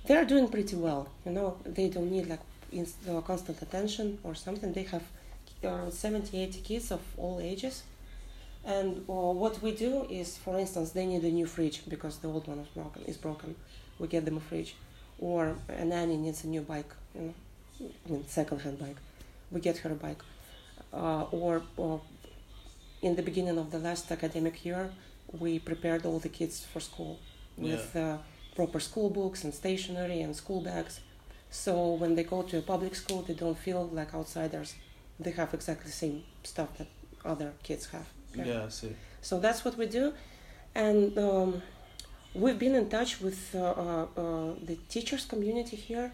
They're 0.07 0.27
doing 0.27 0.49
pretty 0.49 0.77
well. 0.77 1.09
You 1.25 1.33
know, 1.33 1.57
they 1.64 1.88
don't 1.88 2.11
need 2.11 2.27
like 2.29 2.40
inst- 2.73 3.09
uh, 3.09 3.20
constant 3.23 3.62
attention 3.62 4.18
or 4.23 4.35
something. 4.35 4.73
They 4.73 4.83
have 4.85 5.03
around 5.62 5.92
70, 5.92 6.38
80 6.42 6.61
kids 6.61 6.92
of 6.92 7.01
all 7.16 7.40
ages. 7.40 7.85
And 8.66 8.99
uh, 9.09 9.12
what 9.12 9.62
we 9.62 9.73
do 9.73 10.07
is, 10.11 10.37
for 10.37 10.59
instance, 10.59 10.90
they 10.92 11.07
need 11.07 11.23
a 11.23 11.31
new 11.31 11.47
fridge 11.47 11.83
because 11.88 12.18
the 12.18 12.29
old 12.29 12.47
one 12.49 12.59
is 12.59 12.68
broken. 12.68 13.03
Is 13.05 13.16
broken. 13.16 13.55
We 13.98 14.09
get 14.09 14.24
them 14.24 14.37
a 14.37 14.40
fridge, 14.40 14.74
or 15.18 15.57
a 15.68 15.85
nanny 15.85 16.16
needs 16.16 16.44
a 16.44 16.48
new 16.48 16.62
bike, 16.62 16.92
you 17.14 17.20
know, 17.22 17.35
I 18.07 18.12
mean, 18.12 18.24
second-hand 18.26 18.78
bike. 18.78 18.96
We 19.50 19.61
get 19.61 19.78
her 19.78 19.90
a 19.90 19.94
bike, 19.94 20.22
uh, 20.92 21.24
or, 21.30 21.62
or 21.76 22.00
in 23.02 23.16
the 23.16 23.22
beginning 23.22 23.59
of 23.59 23.70
the 23.70 23.78
last 23.78 24.11
academic 24.11 24.64
year, 24.64 24.90
we 25.38 25.59
prepared 25.59 26.07
all 26.07 26.18
the 26.18 26.28
kids 26.28 26.64
for 26.64 26.80
school 26.80 27.18
with 27.57 27.94
uh, 27.96 28.18
proper 28.57 28.80
school 28.80 29.11
books 29.11 29.44
and 29.44 29.52
stationery 29.54 30.20
and 30.20 30.35
school 30.35 30.61
bags. 30.61 31.00
So 31.50 31.94
when 31.94 32.14
they 32.14 32.24
go 32.24 32.42
to 32.42 32.59
a 32.59 32.62
public 32.62 32.94
school, 32.94 33.22
they 33.22 33.35
don't 33.35 33.59
feel 33.59 33.88
like 33.92 34.14
outsiders. 34.14 34.74
They 35.20 35.30
have 35.33 35.54
exactly 35.54 35.87
the 35.87 35.92
same 35.92 36.24
stuff 36.42 36.76
that 36.78 36.88
other 37.24 37.52
kids 37.62 37.87
have. 37.90 38.09
Yeah, 38.35 38.64
I 38.64 38.68
see. 38.68 38.94
So 39.22 39.38
that's 39.38 39.64
what 39.64 39.76
we 39.78 39.87
do, 39.87 40.12
and 40.74 41.16
um, 41.18 41.62
we've 42.35 42.59
been 42.59 42.75
in 42.75 42.88
touch 42.88 43.20
with 43.20 43.55
uh, 43.55 43.61
uh, 43.61 44.07
uh, 44.16 44.55
the 44.62 44.77
teachers 44.88 45.25
community 45.25 45.77
here, 45.77 46.12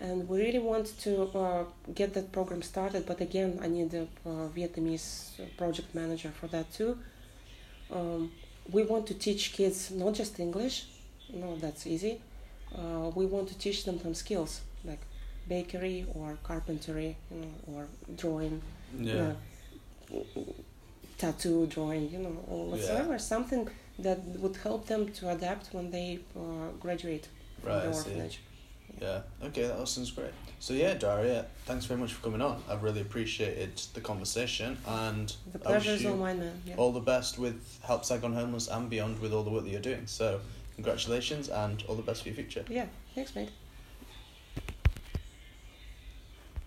and 0.00 0.28
we 0.28 0.38
really 0.40 0.58
want 0.58 0.86
to 1.00 1.22
uh, 1.38 1.64
get 1.94 2.14
that 2.14 2.30
program 2.32 2.62
started. 2.62 3.06
But 3.06 3.20
again, 3.20 3.58
I 3.62 3.68
need 3.68 3.94
a 3.94 4.02
uh, 4.02 4.48
Vietnamese 4.56 5.30
project 5.56 5.94
manager 5.94 6.30
for 6.40 6.46
that 6.48 6.72
too. 6.72 6.98
Um, 7.90 8.32
we 8.70 8.82
want 8.82 9.06
to 9.08 9.14
teach 9.14 9.52
kids 9.52 9.90
not 9.90 10.14
just 10.14 10.40
English, 10.40 10.86
no, 11.32 11.56
that's 11.56 11.86
easy. 11.86 12.20
Uh, 12.74 13.10
we 13.14 13.26
want 13.26 13.48
to 13.48 13.58
teach 13.58 13.84
them 13.84 14.00
some 14.00 14.14
skills 14.14 14.60
like 14.84 15.00
bakery 15.48 16.06
or 16.14 16.36
carpentry, 16.42 17.16
you 17.30 17.40
know, 17.40 17.52
or 17.72 17.86
drawing. 18.16 18.62
Yeah. 18.98 19.32
tattoo 21.18 21.66
drawing, 21.66 22.10
you 22.10 22.18
know, 22.18 22.36
or 22.48 22.66
whatsoever, 22.66 23.18
something 23.18 23.68
that 23.98 24.18
would 24.40 24.56
help 24.56 24.86
them 24.86 25.12
to 25.12 25.30
adapt 25.30 25.72
when 25.72 25.90
they 25.90 26.18
uh, 26.36 26.68
graduate 26.80 27.28
from 27.62 27.72
Right, 27.72 27.82
the 27.84 27.88
I 27.88 27.92
see. 27.92 28.10
orphanage. 28.10 28.40
Yeah. 29.00 29.20
Okay, 29.42 29.62
that 29.62 29.76
all 29.76 29.86
sounds 29.86 30.10
great. 30.12 30.30
So 30.60 30.72
yeah, 30.72 30.94
Daria, 30.94 31.46
thanks 31.66 31.84
very 31.84 31.98
much 32.00 32.12
for 32.12 32.22
coming 32.22 32.40
on. 32.40 32.62
I've 32.68 32.82
really 32.82 33.00
appreciated 33.00 33.76
the 33.92 34.00
conversation, 34.00 34.78
and 34.86 35.28
The 35.52 35.68
I 35.68 35.72
wish 35.74 35.84
pleasure 35.84 35.90
is 35.90 36.06
all 36.06 36.16
mine, 36.16 36.38
man. 36.38 36.62
Yeah. 36.64 36.76
all 36.76 36.92
the 36.92 37.00
best 37.00 37.38
with 37.38 37.78
Help 37.82 38.04
Saigon 38.04 38.32
Homeless 38.34 38.68
and 38.68 38.88
beyond 38.88 39.20
with 39.20 39.32
all 39.32 39.42
the 39.42 39.50
work 39.50 39.64
that 39.64 39.70
you're 39.70 39.80
doing. 39.80 40.06
So 40.06 40.40
congratulations 40.76 41.48
and 41.48 41.82
all 41.88 41.96
the 41.96 42.02
best 42.02 42.22
for 42.22 42.28
your 42.28 42.36
future. 42.36 42.64
yeah, 42.68 42.86
thanks, 43.14 43.34
mate. 43.34 43.50